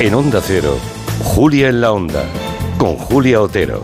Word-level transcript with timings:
En 0.00 0.14
Onda 0.14 0.40
Cero, 0.40 0.78
Julia 1.24 1.70
en 1.70 1.80
la 1.80 1.90
Onda, 1.90 2.24
con 2.78 2.94
Julia 2.94 3.42
Otero. 3.42 3.82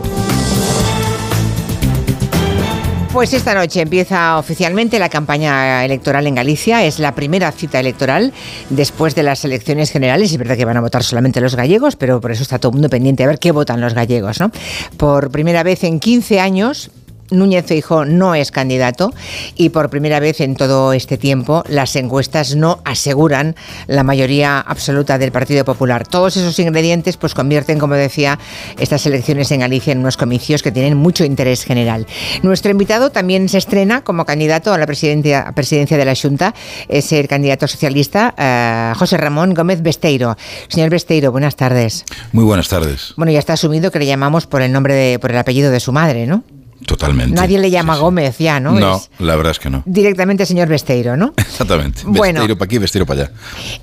Pues 3.11 3.33
esta 3.33 3.53
noche 3.53 3.81
empieza 3.81 4.39
oficialmente 4.39 4.97
la 4.97 5.09
campaña 5.09 5.83
electoral 5.83 6.25
en 6.27 6.35
Galicia. 6.35 6.85
Es 6.85 6.99
la 6.99 7.15
primera 7.15 7.51
cita 7.51 7.81
electoral 7.81 8.31
después 8.69 9.13
de 9.13 9.23
las 9.23 9.43
elecciones 9.43 9.91
generales. 9.91 10.31
Es 10.31 10.37
verdad 10.37 10.55
que 10.55 10.63
van 10.63 10.77
a 10.77 10.81
votar 10.81 11.03
solamente 11.03 11.41
los 11.41 11.57
gallegos, 11.57 11.97
pero 11.97 12.21
por 12.21 12.31
eso 12.31 12.43
está 12.43 12.59
todo 12.59 12.69
el 12.69 12.75
mundo 12.75 12.89
pendiente 12.89 13.25
a 13.25 13.27
ver 13.27 13.37
qué 13.37 13.51
votan 13.51 13.81
los 13.81 13.93
gallegos. 13.93 14.39
¿no? 14.39 14.51
Por 14.95 15.31
primera 15.31 15.63
vez 15.63 15.83
en 15.83 15.99
15 15.99 16.39
años, 16.39 16.91
Núñez 17.31 17.65
Feijóo 17.65 18.05
no 18.05 18.35
es 18.35 18.51
candidato 18.51 19.13
y 19.55 19.69
por 19.69 19.89
primera 19.89 20.19
vez 20.19 20.41
en 20.41 20.55
todo 20.55 20.93
este 20.93 21.17
tiempo 21.17 21.63
las 21.67 21.95
encuestas 21.95 22.55
no 22.55 22.79
aseguran 22.85 23.55
la 23.87 24.03
mayoría 24.03 24.59
absoluta 24.59 25.17
del 25.17 25.31
Partido 25.31 25.65
Popular. 25.65 26.07
Todos 26.07 26.37
esos 26.37 26.57
ingredientes 26.59 27.17
pues 27.17 27.33
convierten, 27.33 27.79
como 27.79 27.95
decía, 27.95 28.39
estas 28.77 29.05
elecciones 29.05 29.51
en 29.51 29.61
Galicia 29.61 29.91
en 29.91 29.99
unos 29.99 30.17
comicios 30.17 30.61
que 30.61 30.71
tienen 30.71 30.97
mucho 30.97 31.23
interés 31.23 31.63
general. 31.63 32.05
Nuestro 32.43 32.71
invitado 32.71 33.09
también 33.09 33.49
se 33.49 33.57
estrena 33.57 34.03
como 34.03 34.25
candidato 34.25 34.73
a 34.73 34.77
la 34.77 34.85
presidencia, 34.85 35.51
presidencia 35.55 35.97
de 35.97 36.05
la 36.05 36.15
Junta, 36.15 36.53
es 36.87 37.11
el 37.11 37.27
candidato 37.27 37.67
socialista 37.67 38.33
eh, 38.37 38.93
José 38.97 39.17
Ramón 39.17 39.53
Gómez 39.53 39.81
Besteiro. 39.81 40.37
Señor 40.67 40.89
Besteiro, 40.89 41.31
buenas 41.31 41.55
tardes. 41.55 42.05
Muy 42.31 42.45
buenas 42.45 42.67
tardes. 42.69 43.13
Bueno, 43.17 43.31
ya 43.31 43.39
está 43.39 43.53
asumido 43.53 43.91
que 43.91 43.99
le 43.99 44.05
llamamos 44.05 44.47
por 44.47 44.61
el 44.61 44.71
nombre 44.71 44.93
de, 44.93 45.19
por 45.19 45.31
el 45.31 45.37
apellido 45.37 45.71
de 45.71 45.79
su 45.79 45.91
madre, 45.91 46.27
¿no? 46.27 46.43
Totalmente. 46.85 47.33
Nadie 47.35 47.57
le 47.59 47.71
llama 47.71 47.97
Gómez 47.97 48.37
ya, 48.37 48.59
¿no? 48.59 48.79
No, 48.79 49.01
la 49.19 49.35
verdad 49.35 49.51
es 49.51 49.59
que 49.59 49.69
no. 49.69 49.83
Directamente 49.85 50.45
señor 50.45 50.67
Besteiro, 50.67 51.17
¿no? 51.17 51.33
Exactamente. 51.37 52.01
Bueno. 52.05 52.39
Besteiro 52.39 52.57
para 52.57 52.65
aquí, 52.65 52.77
Besteiro 52.77 53.05
para 53.05 53.21
allá. 53.23 53.31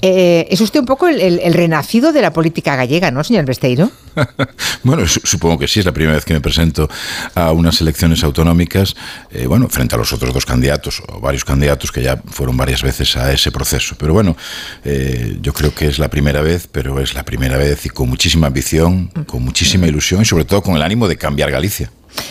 Eh, 0.01 0.47
es 0.51 0.61
usted 0.61 0.81
un 0.81 0.87
poco 0.87 1.09
el, 1.09 1.21
el- 1.21 1.41
el 1.41 1.55
renacido 1.55 2.13
de 2.13 2.23
la 2.23 2.33
política 2.33 2.77
gallega, 2.77 3.11
¿no, 3.11 3.25
señor 3.25 3.45
Besteiro? 3.45 3.91
bueno, 4.85 5.07
su- 5.09 5.21
supongo 5.25 5.59
que 5.59 5.69
sí, 5.69 5.81
es 5.81 5.87
la 5.87 5.93
primera 5.93 6.15
vez 6.15 6.25
que 6.25 6.35
me 6.35 6.41
presento 6.41 6.89
a 7.35 7.53
unas 7.53 7.81
elecciones 7.81 8.23
autonómicas, 8.25 8.95
eh, 9.31 9.47
bueno, 9.47 9.69
frente 9.69 9.95
a 9.95 9.99
los 9.99 10.13
otros 10.13 10.33
dos 10.33 10.47
candidatos, 10.47 11.03
o 11.09 11.21
varios 11.21 11.45
candidatos 11.45 11.91
que 11.93 12.03
ya 12.03 12.21
fueron 12.31 12.57
varias 12.57 12.83
veces 12.83 13.17
a 13.17 13.33
ese 13.33 13.51
proceso. 13.51 13.97
Pero 13.99 14.13
bueno, 14.13 14.37
eh, 14.85 15.39
yo 15.41 15.53
creo 15.53 15.75
que 15.75 15.87
es 15.87 15.99
la 15.99 16.09
primera 16.09 16.41
vez, 16.43 16.69
pero 16.71 17.01
es 17.01 17.15
la 17.15 17.25
primera 17.25 17.57
vez 17.57 17.85
y 17.87 17.89
con 17.89 18.09
muchísima 18.09 18.47
ambición, 18.49 19.09
con 19.27 19.43
muchísima 19.43 19.87
ilusión 19.87 20.23
y 20.23 20.25
sobre 20.25 20.45
todo 20.45 20.63
con 20.63 20.77
el 20.77 20.83
ánimo 20.83 21.09
de 21.09 21.17
cambiar 21.17 21.51
Galicia. 21.51 21.91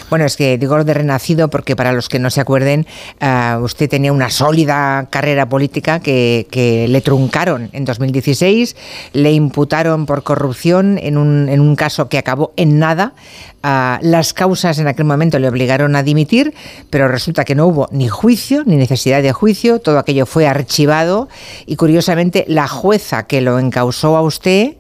Bueno, 0.10 0.26
es 0.26 0.36
que 0.36 0.58
digo 0.58 0.84
de 0.84 0.94
renacido 0.94 1.50
porque 1.50 1.76
para 1.76 1.94
los 1.94 2.10
que 2.10 2.20
no 2.20 2.30
se 2.30 2.42
acuerden, 2.42 2.86
ah, 3.20 3.60
usted 3.62 3.90
tenía 3.90 4.12
una 4.12 4.30
sólida 4.30 5.08
carrera 5.10 5.48
política 5.48 6.00
que, 6.00 6.48
le 6.90 7.02
truncaron 7.02 7.70
en 7.72 7.86
2016, 7.86 8.76
le 9.14 9.32
imputaron 9.32 10.06
por 10.06 10.23
corrupción 10.23 10.98
en 10.98 11.18
un, 11.18 11.76
caso 11.76 12.10
que 12.10 12.18
acabó 12.18 12.54
en 12.58 12.80
nada. 12.80 13.14
Ah, 13.64 14.00
las 14.02 14.34
causas 14.34 14.80
en 14.80 14.88
aquel 14.88 15.06
momento 15.06 15.40
le 15.40 15.48
obligaron 15.48 15.95
a 15.95 16.04
dimitir, 16.04 16.54
pero 16.90 17.08
resulta 17.08 17.45
que 17.45 17.56
no 17.56 17.68
hubo 17.68 17.88
ni 17.92 18.08
juicio, 18.08 18.64
ni 18.66 18.76
necesidad 18.76 19.22
de 19.22 19.32
juicio, 19.32 19.80
todo 19.80 20.00
aquello 20.00 20.26
fue 20.26 20.48
archivado 20.48 21.30
y 21.66 21.76
curiosamente 21.76 22.44
la 22.48 22.68
jueza 22.68 23.28
que 23.28 23.42
lo 23.42 23.60
encausó 23.60 24.18
a 24.18 24.22
usted 24.22 24.76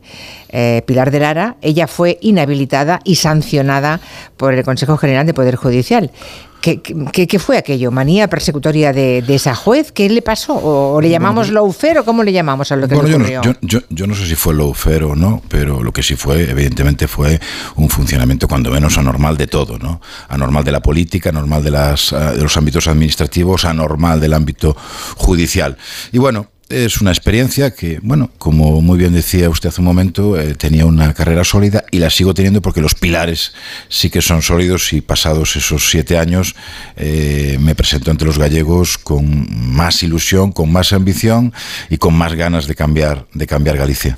eh, 0.51 0.81
Pilar 0.85 1.11
de 1.11 1.19
Lara, 1.19 1.55
ella 1.61 1.87
fue 1.87 2.17
inhabilitada 2.21 2.99
y 3.03 3.15
sancionada 3.15 3.99
por 4.37 4.53
el 4.53 4.63
Consejo 4.63 4.97
General 4.97 5.25
de 5.25 5.33
Poder 5.33 5.55
Judicial. 5.55 6.11
¿Qué, 6.61 6.79
qué- 6.79 7.25
qué 7.25 7.39
fue 7.39 7.57
aquello? 7.57 7.89
¿Manía 7.89 8.27
persecutoria 8.27 8.93
de, 8.93 9.23
de 9.23 9.33
esa 9.33 9.55
juez? 9.55 9.91
¿Qué 9.91 10.07
le 10.11 10.21
pasó? 10.21 10.53
¿O, 10.53 10.93
o 10.93 11.01
le 11.01 11.09
llamamos 11.09 11.49
lawfare 11.49 11.97
o 12.01 12.05
cómo 12.05 12.21
le 12.21 12.31
llamamos 12.31 12.71
a 12.71 12.75
lo 12.75 12.87
que 12.87 12.93
Bueno, 12.93 13.07
le 13.07 13.13
yo 13.13 13.17
no, 13.17 13.25
ocurrió? 13.39 13.41
yo, 13.63 13.79
yo- 13.79 13.85
yo 13.89 14.05
no 14.05 14.13
sé 14.13 14.27
si 14.27 14.35
fue 14.35 14.53
lawfare 14.53 15.05
o 15.05 15.15
no, 15.15 15.41
pero 15.49 15.81
lo 15.81 15.91
que 15.91 16.03
sí 16.03 16.15
fue, 16.15 16.51
evidentemente, 16.51 17.07
fue 17.07 17.39
un 17.77 17.89
funcionamiento 17.89 18.47
cuando 18.47 18.69
menos 18.69 18.95
anormal 18.99 19.37
de 19.37 19.47
todo, 19.47 19.79
¿no? 19.79 20.01
Anormal 20.29 20.63
de 20.63 20.71
la 20.71 20.81
política, 20.81 21.29
anormal 21.29 21.63
de, 21.63 21.71
las, 21.71 22.13
ah, 22.13 22.33
de 22.33 22.43
los 22.43 22.55
ámbitos 22.55 22.87
administrativos, 22.87 23.65
anormal 23.65 24.19
del 24.19 24.33
ámbito 24.33 24.77
judicial. 25.17 25.77
Y 26.11 26.19
bueno, 26.19 26.45
es 26.71 27.01
una 27.01 27.11
experiencia 27.11 27.71
que, 27.71 27.99
bueno, 28.01 28.31
como 28.37 28.81
muy 28.81 28.97
bien 28.97 29.13
decía 29.13 29.49
usted 29.49 29.69
hace 29.69 29.81
un 29.81 29.85
momento, 29.85 30.39
eh, 30.39 30.55
tenía 30.55 30.85
una 30.85 31.13
carrera 31.13 31.43
sólida 31.43 31.83
y 31.91 31.99
la 31.99 32.09
sigo 32.09 32.33
teniendo 32.33 32.61
porque 32.61 32.81
los 32.81 32.95
pilares 32.95 33.53
sí 33.89 34.09
que 34.09 34.21
son 34.21 34.41
sólidos 34.41 34.93
y 34.93 35.01
pasados 35.01 35.55
esos 35.55 35.89
siete 35.89 36.17
años 36.17 36.55
eh, 36.95 37.57
me 37.59 37.75
presento 37.75 38.11
ante 38.11 38.25
los 38.25 38.37
gallegos 38.37 38.97
con 38.97 39.47
más 39.51 40.03
ilusión, 40.03 40.51
con 40.51 40.71
más 40.71 40.93
ambición 40.93 41.53
y 41.89 41.97
con 41.97 42.13
más 42.13 42.33
ganas 42.33 42.67
de 42.67 42.75
cambiar, 42.75 43.27
de 43.33 43.47
cambiar 43.47 43.77
Galicia. 43.77 44.17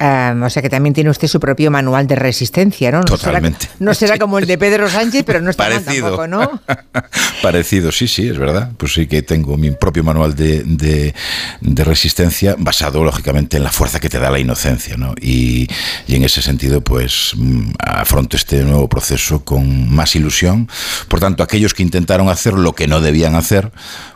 Ah, 0.00 0.34
o 0.44 0.48
sea 0.50 0.62
que 0.62 0.70
también 0.70 0.94
tiene 0.94 1.10
usted 1.10 1.26
su 1.26 1.40
propio 1.40 1.70
manual 1.70 2.06
de 2.06 2.14
resistencia, 2.14 2.90
¿no? 2.92 2.98
No 2.98 3.04
Totalmente. 3.04 3.66
Será, 3.66 3.74
no 3.80 3.94
será 3.94 4.18
como 4.20 4.38
el 4.38 4.46
de 4.46 4.56
Pedro 4.56 4.88
Sánchez, 4.88 5.24
pero 5.26 5.40
no 5.40 5.50
está 5.50 5.64
mal 5.68 5.80
Parecido. 5.82 6.16
tampoco, 6.16 6.26
¿no? 6.28 6.60
Parecido, 7.42 7.90
sí, 7.92 8.06
sí, 8.08 8.28
es 8.28 8.38
verdad. 8.38 8.70
Pues 8.76 8.92
sí 8.94 9.06
que 9.06 9.22
tengo 9.22 9.56
mi 9.56 9.70
propio 9.72 10.04
manual 10.04 10.34
de, 10.36 10.62
de- 10.64 11.14
de 11.60 11.84
resistencia 11.84 12.54
basado, 12.58 13.02
lógicamente, 13.04 13.56
en 13.56 13.64
la 13.64 13.70
fuerza 13.72 14.00
que 14.00 14.08
te 14.08 14.18
da 14.18 14.30
la 14.30 14.38
inocencia, 14.38 14.96
¿no? 14.96 15.14
Y, 15.20 15.68
y 16.06 16.14
en 16.14 16.24
ese 16.24 16.42
sentido, 16.42 16.80
pues 16.80 17.32
mm, 17.36 17.70
afronto 17.80 18.36
este 18.36 18.62
nuevo 18.64 18.88
proceso 18.88 19.44
con 19.44 19.92
más 19.92 20.14
ilusión. 20.16 20.68
Por 21.08 21.20
tanto, 21.20 21.42
aquellos 21.42 21.74
que 21.74 21.82
intentaron 21.82 22.28
hacer 22.28 22.54
lo 22.54 22.72
que 22.74 22.86
no 22.86 23.00
debían 23.00 23.34
hacer, 23.34 23.72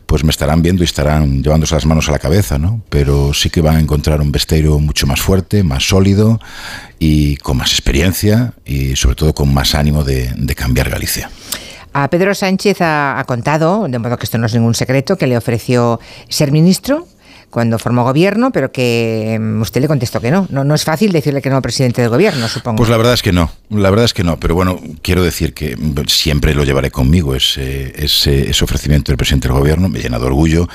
pues 0.07 0.25
me 0.25 0.31
estarán 0.31 0.63
viendo 0.63 0.83
y 0.83 0.87
estarán 0.87 1.43
llevándose 1.43 1.75
las 1.75 1.87
manos 1.87 2.09
a 2.09 2.13
la 2.13 2.19
cabeza, 2.19 2.59
¿no? 2.59 2.83
Pero 2.89 3.33
sí 3.35 3.51
que 3.51 3.61
van 3.61 3.77
a 3.77 3.81
encontrar 3.81 4.21
un 4.21 4.33
Besteiro 4.33 4.79
mucho 4.79 5.07
más 5.07 5.21
fuerte, 5.21 5.63
más 5.63 5.89
sólido 5.89 6.41
y 6.99 7.37
con 7.37 7.57
más 7.57 7.71
experiencia 7.73 8.55
y 8.65 8.97
sobre 8.97 9.17
todo 9.17 9.35
con 9.35 9.53
más 9.53 9.75
ánimo 9.75 10.05
de, 10.05 10.55
cambiar 10.57 10.91
Galicia. 10.91 11.31
A 11.95 12.09
Pedro 12.09 12.35
Sánchez 12.35 12.79
ha 12.81 13.23
contado, 13.27 13.87
de 13.89 13.99
modo 13.99 14.17
que 14.17 14.25
esto 14.25 14.39
no 14.39 14.47
es 14.47 14.55
ningún 14.55 14.75
secreto, 14.75 15.17
que 15.17 15.27
le 15.27 15.37
ofreció 15.37 16.01
ser 16.29 16.53
ministro 16.53 17.07
cuando 17.53 17.79
formó 17.79 18.03
gobierno, 18.03 18.51
pero 18.51 18.73
que 18.73 19.39
mm, 19.39 19.61
usted 19.61 19.83
le 19.83 19.87
contestó 19.87 20.21
que 20.21 20.31
no. 20.31 20.49
no. 20.51 20.65
No 20.65 20.75
es 20.75 20.85
fácil 20.85 21.13
decirle 21.13 21.43
que 21.43 21.51
no 21.51 21.57
al 21.57 21.63
presidente 21.63 22.01
del 22.01 22.11
gobierno, 22.11 22.49
supongo. 22.49 22.79
Pues 22.79 22.89
la 22.89 22.97
verdad 22.97 23.13
es 23.13 23.23
que 23.23 23.31
no, 23.31 23.53
la 23.69 23.91
verdad 23.91 24.07
es 24.07 24.15
que 24.15 24.25
no, 24.25 24.41
pero 24.41 24.55
bueno, 24.55 24.81
quiero 25.03 25.23
decir 25.23 25.53
que 25.53 25.77
mm, 25.77 26.07
siempre 26.09 26.55
lo 26.55 26.65
llevaré 26.65 26.91
conmigo, 26.91 27.35
ese, 27.35 27.93
ese, 28.03 28.51
ese 28.51 28.65
ofrecimiento 28.65 29.13
del 29.13 29.19
presidente 29.19 29.49
del 29.49 29.59
gobierno, 29.59 29.91
me 29.91 30.01
llena 30.01 30.19
de 30.19 30.25
orgullo, 30.25 30.67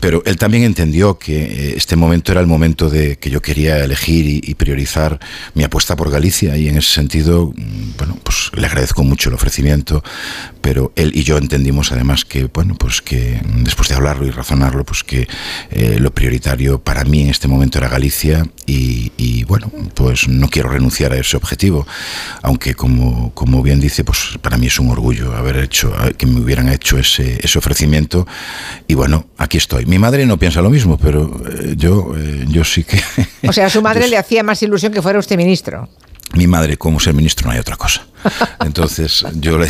pero 0.00 0.22
él 0.24 0.38
también 0.38 0.64
entendió 0.64 1.18
que 1.18 1.44
eh, 1.44 1.74
este 1.76 1.94
momento 1.94 2.32
era 2.32 2.40
el 2.40 2.46
momento 2.46 2.88
de 2.88 3.16
que 3.16 3.28
yo 3.28 3.42
quería 3.42 3.84
elegir 3.84 4.24
y, 4.24 4.40
y 4.42 4.54
priorizar 4.54 5.20
mi 5.52 5.62
apuesta 5.62 5.94
por 5.94 6.10
Galicia 6.10 6.56
y 6.56 6.68
en 6.68 6.78
ese 6.78 6.90
sentido, 6.90 7.52
mm, 7.54 7.98
bueno, 7.98 8.18
pues 8.22 8.50
le 8.54 8.66
agradezco 8.66 9.04
mucho 9.04 9.28
el 9.28 9.34
ofrecimiento, 9.34 10.02
pero 10.64 10.92
él 10.96 11.12
y 11.14 11.24
yo 11.24 11.36
entendimos 11.36 11.92
además 11.92 12.24
que, 12.24 12.44
bueno, 12.44 12.74
pues 12.74 13.02
que 13.02 13.38
después 13.58 13.90
de 13.90 13.96
hablarlo 13.96 14.26
y 14.26 14.30
razonarlo, 14.30 14.82
pues 14.82 15.04
que 15.04 15.28
eh, 15.70 15.98
lo 16.00 16.10
prioritario 16.10 16.78
para 16.78 17.04
mí 17.04 17.20
en 17.20 17.28
este 17.28 17.48
momento 17.48 17.76
era 17.76 17.90
Galicia 17.90 18.46
y, 18.64 19.12
y, 19.18 19.44
bueno, 19.44 19.70
pues 19.92 20.26
no 20.26 20.48
quiero 20.48 20.70
renunciar 20.70 21.12
a 21.12 21.18
ese 21.18 21.36
objetivo, 21.36 21.86
aunque 22.40 22.74
como, 22.74 23.34
como 23.34 23.62
bien 23.62 23.78
dice, 23.78 24.04
pues 24.04 24.38
para 24.40 24.56
mí 24.56 24.68
es 24.68 24.78
un 24.78 24.88
orgullo 24.88 25.36
haber 25.36 25.58
hecho, 25.58 25.94
que 26.16 26.24
me 26.24 26.40
hubieran 26.40 26.70
hecho 26.70 26.98
ese, 26.98 27.44
ese 27.44 27.58
ofrecimiento 27.58 28.26
y 28.88 28.94
bueno, 28.94 29.26
aquí 29.36 29.58
estoy. 29.58 29.84
Mi 29.84 29.98
madre 29.98 30.24
no 30.24 30.38
piensa 30.38 30.62
lo 30.62 30.70
mismo, 30.70 30.96
pero 30.96 31.42
eh, 31.46 31.74
yo, 31.76 32.14
eh, 32.16 32.46
yo 32.48 32.64
sí 32.64 32.84
que... 32.84 33.02
o 33.46 33.52
sea, 33.52 33.66
a 33.66 33.70
su 33.70 33.82
madre 33.82 34.04
yo 34.04 34.08
le 34.08 34.16
hacía 34.16 34.42
más 34.42 34.62
ilusión 34.62 34.94
que 34.94 35.02
fuera 35.02 35.18
usted 35.18 35.36
ministro. 35.36 35.90
Mi 36.36 36.46
madre, 36.46 36.76
como 36.76 37.00
ser 37.00 37.14
ministro, 37.14 37.46
no 37.46 37.52
hay 37.52 37.58
otra 37.58 37.76
cosa. 37.76 38.06
Entonces, 38.64 39.22
yo 39.34 39.58
le 39.58 39.68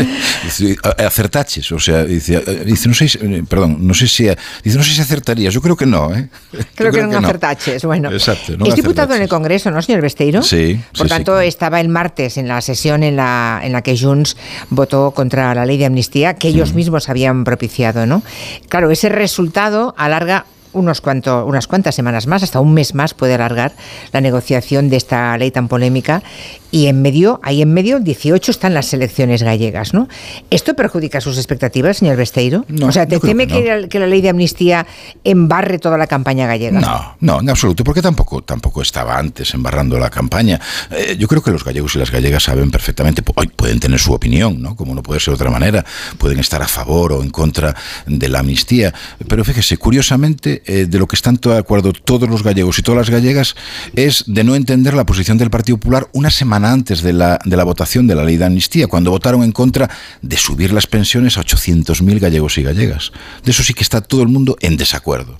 dice, 0.44 0.76
acertaches, 1.04 1.72
o 1.72 1.80
sea, 1.80 2.04
dice, 2.04 2.40
dice, 2.64 2.88
no 2.88 2.94
sé, 2.94 3.08
si- 3.08 3.18
eh, 3.20 3.42
perdón, 3.48 3.78
no 3.80 3.92
sé 3.92 4.06
si, 4.06 4.28
dice, 4.62 4.78
no 4.78 4.84
sé 4.84 4.92
si 4.94 5.00
acertarías, 5.00 5.52
yo 5.52 5.60
creo 5.60 5.76
que 5.76 5.84
no, 5.86 6.14
¿eh? 6.14 6.28
Creo, 6.76 6.92
que 6.92 7.02
no 7.02 7.20
no. 7.20 7.26
acertaches. 7.26 7.84
Bueno, 7.84 8.10
Exacto, 8.12 8.56
no 8.56 8.66
es 8.66 8.76
diputado 8.76 9.14
en 9.14 9.22
el. 9.22 9.28
Congreso, 9.28 9.70
¿no, 9.70 9.82
señor 9.82 10.00
Besteiro? 10.00 10.42
Sí, 10.42 10.80
Por 10.96 10.96
sí, 10.96 11.02
sí, 11.02 11.08
tanto, 11.08 11.32
claro. 11.32 11.40
estaba 11.40 11.80
el 11.80 11.88
martes 11.88 12.38
en 12.38 12.48
la 12.48 12.60
sesión 12.60 13.02
en 13.02 13.16
la, 13.16 13.60
en 13.62 13.72
la 13.72 13.82
que 13.82 13.98
Junts 13.98 14.36
votó 14.70 15.10
contra 15.10 15.54
la 15.54 15.66
ley 15.66 15.76
de 15.76 15.84
amnistía 15.86 16.34
que 16.34 16.48
ellos 16.48 16.72
mismos 16.74 17.08
habían 17.08 17.44
propiciado, 17.44 18.06
¿no? 18.06 18.22
Claro, 18.68 18.90
ese 18.90 19.08
resultado 19.10 19.94
alarga 19.98 20.46
unos 20.72 21.00
cuanto, 21.00 21.46
unas 21.46 21.66
cuantas 21.66 21.94
semanas 21.94 22.26
más, 22.26 22.42
hasta 22.42 22.60
un 22.60 22.74
mes 22.74 22.94
más 22.94 23.14
puede 23.14 23.34
alargar 23.34 23.72
la 24.12 24.20
negociación 24.20 24.88
de 24.90 24.96
esta 24.96 25.36
ley 25.38 25.50
tan 25.50 25.68
polémica 25.68 26.22
y 26.70 26.86
en 26.86 27.00
medio, 27.00 27.40
ahí 27.42 27.62
en 27.62 27.72
medio, 27.72 27.96
el 27.96 28.04
18 28.04 28.50
están 28.50 28.74
las 28.74 28.92
elecciones 28.92 29.42
gallegas, 29.42 29.94
¿no? 29.94 30.06
¿Esto 30.50 30.74
perjudica 30.74 31.20
sus 31.20 31.38
expectativas, 31.38 31.98
señor 31.98 32.16
Besteiro? 32.16 32.66
No, 32.68 32.88
o 32.88 32.92
sea, 32.92 33.06
¿te 33.06 33.18
teme 33.20 33.46
que 33.46 33.64
la, 33.64 33.88
que 33.88 33.98
la 33.98 34.06
ley 34.06 34.20
de 34.20 34.28
amnistía 34.28 34.86
embarre 35.24 35.78
toda 35.78 35.96
la 35.96 36.06
campaña 36.06 36.46
gallega? 36.46 36.78
No, 36.78 37.16
no, 37.20 37.40
en 37.40 37.48
absoluto, 37.48 37.84
porque 37.84 38.02
tampoco, 38.02 38.42
tampoco 38.42 38.82
estaba 38.82 39.18
antes 39.18 39.54
embarrando 39.54 39.98
la 39.98 40.10
campaña. 40.10 40.60
Eh, 40.90 41.16
yo 41.18 41.26
creo 41.26 41.42
que 41.42 41.50
los 41.50 41.64
gallegos 41.64 41.96
y 41.96 42.00
las 42.00 42.10
gallegas 42.10 42.42
saben 42.42 42.70
perfectamente, 42.70 43.22
ay, 43.36 43.46
pueden 43.48 43.80
tener 43.80 43.98
su 43.98 44.12
opinión, 44.12 44.60
¿no? 44.60 44.76
Como 44.76 44.94
no 44.94 45.02
puede 45.02 45.20
ser 45.20 45.32
de 45.32 45.36
otra 45.36 45.50
manera, 45.50 45.84
pueden 46.18 46.38
estar 46.38 46.60
a 46.60 46.68
favor 46.68 47.12
o 47.12 47.22
en 47.22 47.30
contra 47.30 47.74
de 48.06 48.28
la 48.28 48.40
amnistía, 48.40 48.92
pero 49.26 49.42
fíjese, 49.42 49.78
curiosamente 49.78 50.57
eh, 50.66 50.86
de 50.86 50.98
lo 50.98 51.06
que 51.06 51.16
están 51.16 51.36
de 51.36 51.58
acuerdo 51.58 51.92
todos 51.92 52.28
los 52.28 52.42
gallegos 52.42 52.78
y 52.78 52.82
todas 52.82 52.98
las 52.98 53.10
gallegas 53.10 53.54
es 53.94 54.24
de 54.26 54.44
no 54.44 54.54
entender 54.54 54.94
la 54.94 55.06
posición 55.06 55.38
del 55.38 55.50
Partido 55.50 55.78
Popular 55.78 56.08
una 56.12 56.30
semana 56.30 56.72
antes 56.72 57.02
de 57.02 57.12
la, 57.12 57.38
de 57.44 57.56
la 57.56 57.64
votación 57.64 58.06
de 58.06 58.14
la 58.14 58.24
ley 58.24 58.36
de 58.36 58.44
amnistía, 58.44 58.86
cuando 58.86 59.10
votaron 59.10 59.42
en 59.42 59.52
contra 59.52 59.90
de 60.22 60.36
subir 60.36 60.72
las 60.72 60.86
pensiones 60.86 61.38
a 61.38 61.42
800.000 61.42 62.20
gallegos 62.20 62.58
y 62.58 62.62
gallegas. 62.62 63.12
De 63.44 63.50
eso 63.50 63.62
sí 63.62 63.74
que 63.74 63.82
está 63.82 64.00
todo 64.00 64.22
el 64.22 64.28
mundo 64.28 64.56
en 64.60 64.76
desacuerdo. 64.76 65.38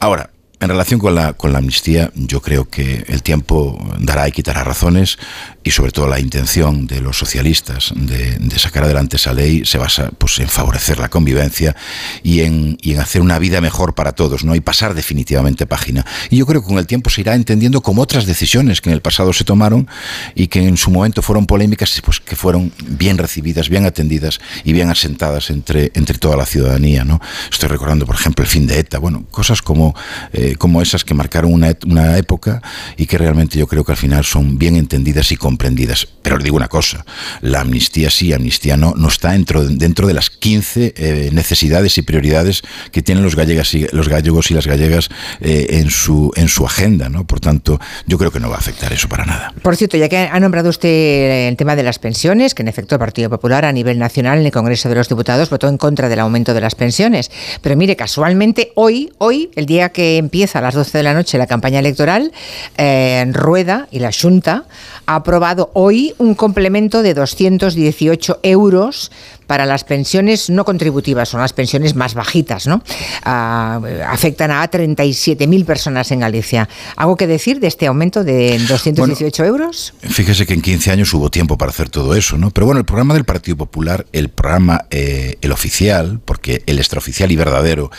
Ahora, 0.00 0.30
en 0.62 0.68
relación 0.68 1.00
con 1.00 1.16
la, 1.16 1.32
con 1.32 1.52
la 1.52 1.58
amnistía, 1.58 2.12
yo 2.14 2.40
creo 2.40 2.68
que 2.68 3.04
el 3.08 3.24
tiempo 3.24 3.84
dará 3.98 4.28
y 4.28 4.32
quitará 4.32 4.62
razones 4.62 5.18
y 5.64 5.72
sobre 5.72 5.90
todo 5.90 6.06
la 6.06 6.20
intención 6.20 6.86
de 6.86 7.00
los 7.00 7.18
socialistas 7.18 7.92
de, 7.96 8.38
sacar 8.58 8.84
adelante 8.84 9.16
esa 9.16 9.32
ley 9.32 9.64
se 9.64 9.76
basa 9.78 10.10
pues, 10.16 10.38
en 10.38 10.48
favorecer 10.48 11.00
la 11.00 11.08
convivencia 11.08 11.74
y 12.22 12.42
en, 12.42 12.78
y 12.80 12.92
en, 12.92 13.00
hacer 13.00 13.22
una 13.22 13.40
vida 13.40 13.60
mejor 13.60 13.94
para 13.94 14.12
todos 14.12 14.44
¿no? 14.44 14.54
y 14.54 14.60
pasar 14.60 14.94
definitivamente 14.94 15.66
página. 15.66 16.06
Y 16.30 16.36
yo 16.36 16.46
creo 16.46 16.62
que 16.62 16.68
con 16.68 16.78
el 16.78 16.86
tiempo 16.86 17.10
se 17.10 17.22
irá 17.22 17.34
entendiendo 17.34 17.80
como 17.80 18.02
otras 18.02 18.24
decisiones 18.24 18.80
que 18.80 18.90
en 18.90 18.94
el 18.94 19.02
pasado 19.02 19.32
se 19.32 19.42
tomaron 19.42 19.88
y 20.36 20.46
que 20.46 20.60
en 20.60 20.76
su 20.76 20.92
momento 20.92 21.22
fueron 21.22 21.46
polémicas, 21.46 22.00
pues 22.04 22.20
que 22.20 22.36
fueron 22.36 22.72
bien 22.86 23.18
recibidas, 23.18 23.68
bien 23.68 23.84
atendidas 23.84 24.38
y 24.62 24.72
bien 24.72 24.90
asentadas 24.90 25.50
entre, 25.50 25.90
entre 25.94 26.18
toda 26.18 26.36
la 26.36 26.46
ciudadanía. 26.46 27.04
¿no? 27.04 27.20
Estoy 27.50 27.68
recordando, 27.68 28.06
por 28.06 28.14
ejemplo, 28.14 28.44
el 28.44 28.48
fin 28.48 28.68
de 28.68 28.78
ETA, 28.78 29.00
bueno, 29.00 29.24
cosas 29.32 29.60
como... 29.60 29.96
Eh, 30.32 30.51
como 30.56 30.82
esas 30.82 31.04
que 31.04 31.14
marcaron 31.14 31.52
una, 31.52 31.76
una, 31.86 32.16
época 32.16 32.62
y 32.96 33.06
que 33.06 33.18
realmente 33.18 33.58
yo 33.58 33.66
creo 33.66 33.84
que 33.84 33.92
al 33.92 33.98
final 33.98 34.24
son 34.24 34.58
bien 34.58 34.76
entendidas 34.76 35.32
y 35.32 35.36
comprendidas. 35.36 36.06
Pero 36.22 36.38
le 36.38 36.44
digo 36.44 36.56
una 36.56 36.68
cosa, 36.68 37.04
la 37.40 37.60
amnistía 37.60 38.10
sí, 38.10 38.32
amnistía 38.32 38.76
no, 38.76 38.94
no 38.96 39.08
está 39.08 39.32
dentro, 39.32 39.64
dentro 39.64 40.06
de 40.06 40.14
las 40.14 40.30
15 40.30 40.94
eh, 40.96 41.30
necesidades 41.32 41.96
y 41.98 42.02
prioridades 42.02 42.62
que 42.90 43.02
tienen 43.02 43.24
los, 43.24 43.34
gallegos 43.34 44.50
y 44.50 44.54
las 44.54 44.66
gallegas 44.66 45.08
eh, 45.40 45.66
en, 45.70 45.90
su, 45.90 46.32
en 46.36 46.48
su 46.48 46.66
agenda. 46.66 47.08
¿no? 47.08 47.26
Por 47.26 47.40
tanto, 47.40 47.80
yo 48.06 48.18
creo 48.18 48.30
que 48.30 48.40
no 48.40 48.48
va 48.48 48.56
a 48.56 48.58
afectar 48.58 48.92
eso 48.92 49.08
para 49.08 49.24
nada. 49.24 49.54
Por 49.62 49.76
cierto, 49.76 49.96
ya 49.96 50.08
que 50.08 50.18
ha 50.18 50.40
nombrado 50.40 50.68
usted 50.68 51.48
el 51.48 51.56
tema 51.56 51.76
de 51.76 51.82
las 51.82 51.98
pensiones, 51.98 52.54
que 52.54 52.62
en 52.62 52.68
efecto 52.68 52.94
el 52.94 52.98
Partido 52.98 53.30
Popular 53.30 53.64
a 53.64 53.72
nivel 53.72 53.98
nacional 53.98 54.38
en 54.38 54.46
el 54.46 54.52
Congreso 54.52 54.88
de 54.88 54.94
los 54.94 55.08
Diputados 55.08 55.50
votó 55.50 55.68
en 55.68 55.78
contra 55.78 56.08
del 56.08 56.20
aumento 56.20 56.54
de 56.54 56.60
las 56.60 56.74
pensiones. 56.74 57.30
Pero 57.60 57.76
mire, 57.76 57.96
casualmente 57.96 58.72
hoy, 58.74 59.12
hoy, 59.18 59.50
el 59.56 59.66
día 59.66 59.90
que 59.90 60.16
empieza 60.32 60.60
a 60.60 60.62
las 60.62 60.72
12 60.72 60.96
de 60.96 61.04
la 61.04 61.12
noche 61.12 61.36
la 61.36 61.46
campaña 61.46 61.78
electoral, 61.78 62.32
en 62.78 63.28
eh, 63.28 63.32
Rueda 63.34 63.86
y 63.90 63.98
la 63.98 64.12
Junta 64.18 64.64
ha 65.04 65.16
aprobado 65.16 65.70
hoy 65.74 66.14
un 66.16 66.34
complemento 66.34 67.02
de 67.02 67.12
218 67.12 68.40
euros 68.42 69.12
para 69.52 69.66
las 69.66 69.84
pensiones 69.84 70.48
no 70.48 70.64
contributivas, 70.64 71.28
son 71.28 71.42
las 71.42 71.52
pensiones 71.52 71.94
más 71.94 72.14
bajitas, 72.14 72.66
¿no? 72.66 72.82
Ah, 73.22 73.82
afectan 74.08 74.50
a 74.50 74.66
37.000 74.70 75.66
personas 75.66 76.10
en 76.10 76.20
Galicia. 76.20 76.70
¿Algo 76.96 77.18
que 77.18 77.26
decir 77.26 77.60
de 77.60 77.66
este 77.66 77.86
aumento 77.86 78.24
de 78.24 78.58
218 78.66 79.44
euros? 79.44 79.92
Fíjese 80.00 80.46
que 80.46 80.54
en 80.54 80.62
15 80.62 80.92
años 80.92 81.12
hubo 81.12 81.28
tiempo 81.28 81.58
para 81.58 81.68
hacer 81.68 81.90
todo 81.90 82.14
eso, 82.14 82.38
¿no? 82.38 82.50
Pero 82.50 82.64
bueno, 82.64 82.78
el 82.78 82.86
programa 82.86 83.12
del 83.12 83.24
Partido 83.24 83.58
Popular, 83.58 84.06
el 84.12 84.30
programa, 84.30 84.86
eh, 84.90 85.36
el 85.42 85.52
oficial, 85.52 86.18
porque 86.24 86.62
el 86.64 86.78
extraoficial 86.78 87.30
y 87.30 87.36
verdadero 87.36 87.90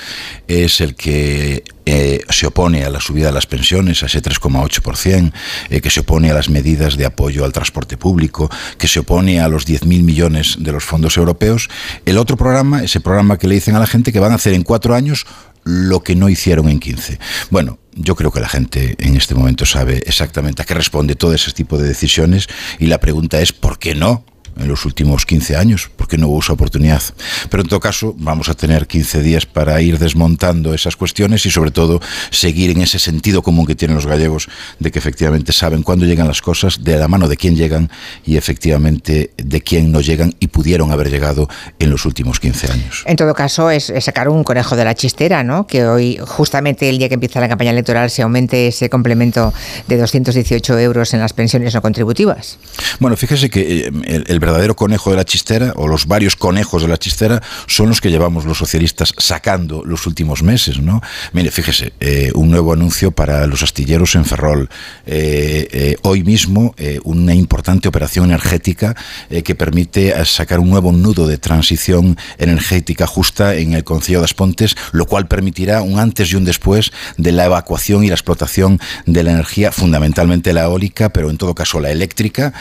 es 0.47 0.81
el 0.81 0.95
que 0.95 1.63
eh, 1.85 2.21
se 2.29 2.47
opone 2.47 2.85
a 2.85 2.89
la 2.89 3.01
subida 3.01 3.27
de 3.27 3.33
las 3.33 3.45
pensiones, 3.45 4.03
a 4.03 4.05
ese 4.05 4.21
3,8%, 4.21 5.33
eh, 5.69 5.81
que 5.81 5.89
se 5.89 5.99
opone 5.99 6.31
a 6.31 6.33
las 6.33 6.49
medidas 6.49 6.95
de 6.95 7.05
apoyo 7.05 7.43
al 7.43 7.51
transporte 7.51 7.97
público, 7.97 8.49
que 8.77 8.87
se 8.87 8.99
opone 8.99 9.41
a 9.41 9.49
los 9.49 9.67
10.000 9.67 10.01
millones 10.01 10.55
de 10.59 10.71
los 10.71 10.83
fondos 10.83 11.17
europeos. 11.17 11.42
El 12.05 12.17
otro 12.17 12.37
programa, 12.37 12.83
ese 12.83 12.99
programa 12.99 13.37
que 13.37 13.47
le 13.47 13.55
dicen 13.55 13.75
a 13.75 13.79
la 13.79 13.87
gente 13.87 14.11
que 14.11 14.19
van 14.19 14.31
a 14.31 14.35
hacer 14.35 14.53
en 14.53 14.63
cuatro 14.63 14.95
años 14.95 15.25
lo 15.63 16.03
que 16.03 16.15
no 16.15 16.29
hicieron 16.29 16.69
en 16.69 16.79
15. 16.79 17.19
Bueno, 17.49 17.79
yo 17.95 18.15
creo 18.15 18.31
que 18.31 18.39
la 18.39 18.49
gente 18.49 18.95
en 18.99 19.15
este 19.15 19.35
momento 19.35 19.65
sabe 19.65 20.03
exactamente 20.05 20.61
a 20.61 20.65
qué 20.65 20.73
responde 20.73 21.15
todo 21.15 21.33
ese 21.33 21.51
tipo 21.51 21.77
de 21.77 21.87
decisiones 21.87 22.47
y 22.79 22.87
la 22.87 22.99
pregunta 22.99 23.39
es 23.41 23.53
¿por 23.53 23.79
qué 23.79 23.95
no? 23.95 24.25
En 24.57 24.67
los 24.67 24.85
últimos 24.85 25.25
15 25.25 25.55
años, 25.55 25.89
porque 25.95 26.17
no 26.17 26.27
hubo 26.27 26.39
esa 26.39 26.53
oportunidad. 26.53 27.01
Pero 27.49 27.63
en 27.63 27.69
todo 27.69 27.79
caso, 27.79 28.15
vamos 28.17 28.49
a 28.49 28.53
tener 28.53 28.87
15 28.87 29.21
días 29.21 29.45
para 29.45 29.81
ir 29.81 29.99
desmontando 29.99 30.73
esas 30.73 30.95
cuestiones 30.95 31.45
y 31.45 31.51
sobre 31.51 31.71
todo 31.71 31.99
seguir 32.29 32.71
en 32.71 32.81
ese 32.81 32.99
sentido 32.99 33.41
común 33.41 33.65
que 33.65 33.75
tienen 33.75 33.95
los 33.95 34.05
gallegos 34.05 34.49
de 34.79 34.91
que 34.91 34.99
efectivamente 34.99 35.53
saben 35.53 35.83
cuándo 35.83 36.05
llegan 36.05 36.27
las 36.27 36.41
cosas, 36.41 36.83
de 36.83 36.97
la 36.97 37.07
mano 37.07 37.27
de 37.27 37.37
quién 37.37 37.55
llegan 37.55 37.89
y 38.25 38.37
efectivamente 38.37 39.31
de 39.37 39.61
quién 39.61 39.91
no 39.91 40.01
llegan 40.01 40.35
y 40.39 40.47
pudieron 40.47 40.91
haber 40.91 41.09
llegado 41.09 41.47
en 41.79 41.89
los 41.89 42.05
últimos 42.05 42.39
15 42.39 42.71
años. 42.71 43.03
En 43.05 43.15
todo 43.15 43.33
caso, 43.33 43.69
es, 43.69 43.91
sacar 43.99 44.29
un 44.29 44.43
conejo 44.43 44.75
de 44.75 44.85
la 44.85 44.95
chistera, 44.95 45.43
¿no? 45.43 45.67
Que 45.67 45.85
hoy, 45.85 46.19
justamente 46.21 46.89
el 46.89 46.97
día 46.97 47.07
que 47.07 47.15
empieza 47.15 47.39
la 47.39 47.49
campaña 47.49 47.71
electoral, 47.71 48.09
se 48.09 48.21
aumente 48.21 48.67
ese 48.67 48.89
complemento 48.89 49.53
de 49.87 49.97
218 49.97 50.79
euros 50.79 51.13
en 51.13 51.19
las 51.19 51.33
pensiones 51.33 51.73
no 51.73 51.81
contributivas. 51.81 52.57
Bueno, 52.99 53.15
fíjese 53.17 53.49
que 53.49 53.87
eh, 53.87 54.23
el 54.27 54.39
verdadero 54.43 54.75
conejo 54.75 55.09
de 55.11 55.15
la 55.15 55.23
chistera, 55.23 55.71
o 55.77 55.87
los 55.87 56.05
varios 56.05 56.35
conejos 56.35 56.81
de 56.81 56.89
la 56.89 56.97
chistera, 56.97 57.41
son 57.67 57.87
los 57.87 58.01
que 58.01 58.11
llevamos 58.11 58.43
los 58.43 58.57
socialistas 58.57 59.13
sacando 59.17 59.83
los 59.85 60.05
últimos 60.05 60.43
meses. 60.43 60.79
¿no? 60.81 61.01
Mire, 61.31 61.49
fíjese, 61.49 61.93
eh, 62.01 62.29
un 62.35 62.51
nuevo 62.51 62.73
anuncio 62.73 63.11
para 63.11 63.47
los 63.47 63.63
astilleros 63.63 64.15
en 64.15 64.25
Ferrol. 64.25 64.69
Eh, 65.05 65.67
eh, 65.71 65.95
hoy 66.01 66.23
mismo 66.23 66.75
una 67.05 67.33
importante 67.33 67.87
operación 67.87 68.25
energética 68.25 68.95
que 69.43 69.55
permite 69.55 70.13
sacar 70.25 70.59
un 70.59 70.69
nuevo 70.69 70.91
nudo 70.91 71.27
de 71.27 71.37
transición 71.37 72.17
energética 72.37 73.07
justa 73.07 73.55
en 73.55 73.73
el 73.73 73.83
Concilio 73.83 74.19
de 74.19 74.25
Aspontes, 74.25 74.75
lo 74.91 75.05
cual 75.05 75.27
permitirá 75.27 75.81
un 75.81 75.99
antes 75.99 76.31
y 76.31 76.35
un 76.35 76.43
después 76.43 76.91
de 77.17 77.31
la 77.31 77.45
evacuación 77.45 78.03
y 78.03 78.09
la 78.09 78.15
explotación 78.15 78.79
de 79.05 79.23
la 79.23 79.31
energía, 79.31 79.71
fundamentalmente 79.71 80.51
la 80.51 80.63
eólica, 80.63 81.09
pero 81.09 81.29
en 81.29 81.37
todo 81.37 81.55
caso 81.55 81.79
la 81.79 81.91
eléctrica, 81.91 82.53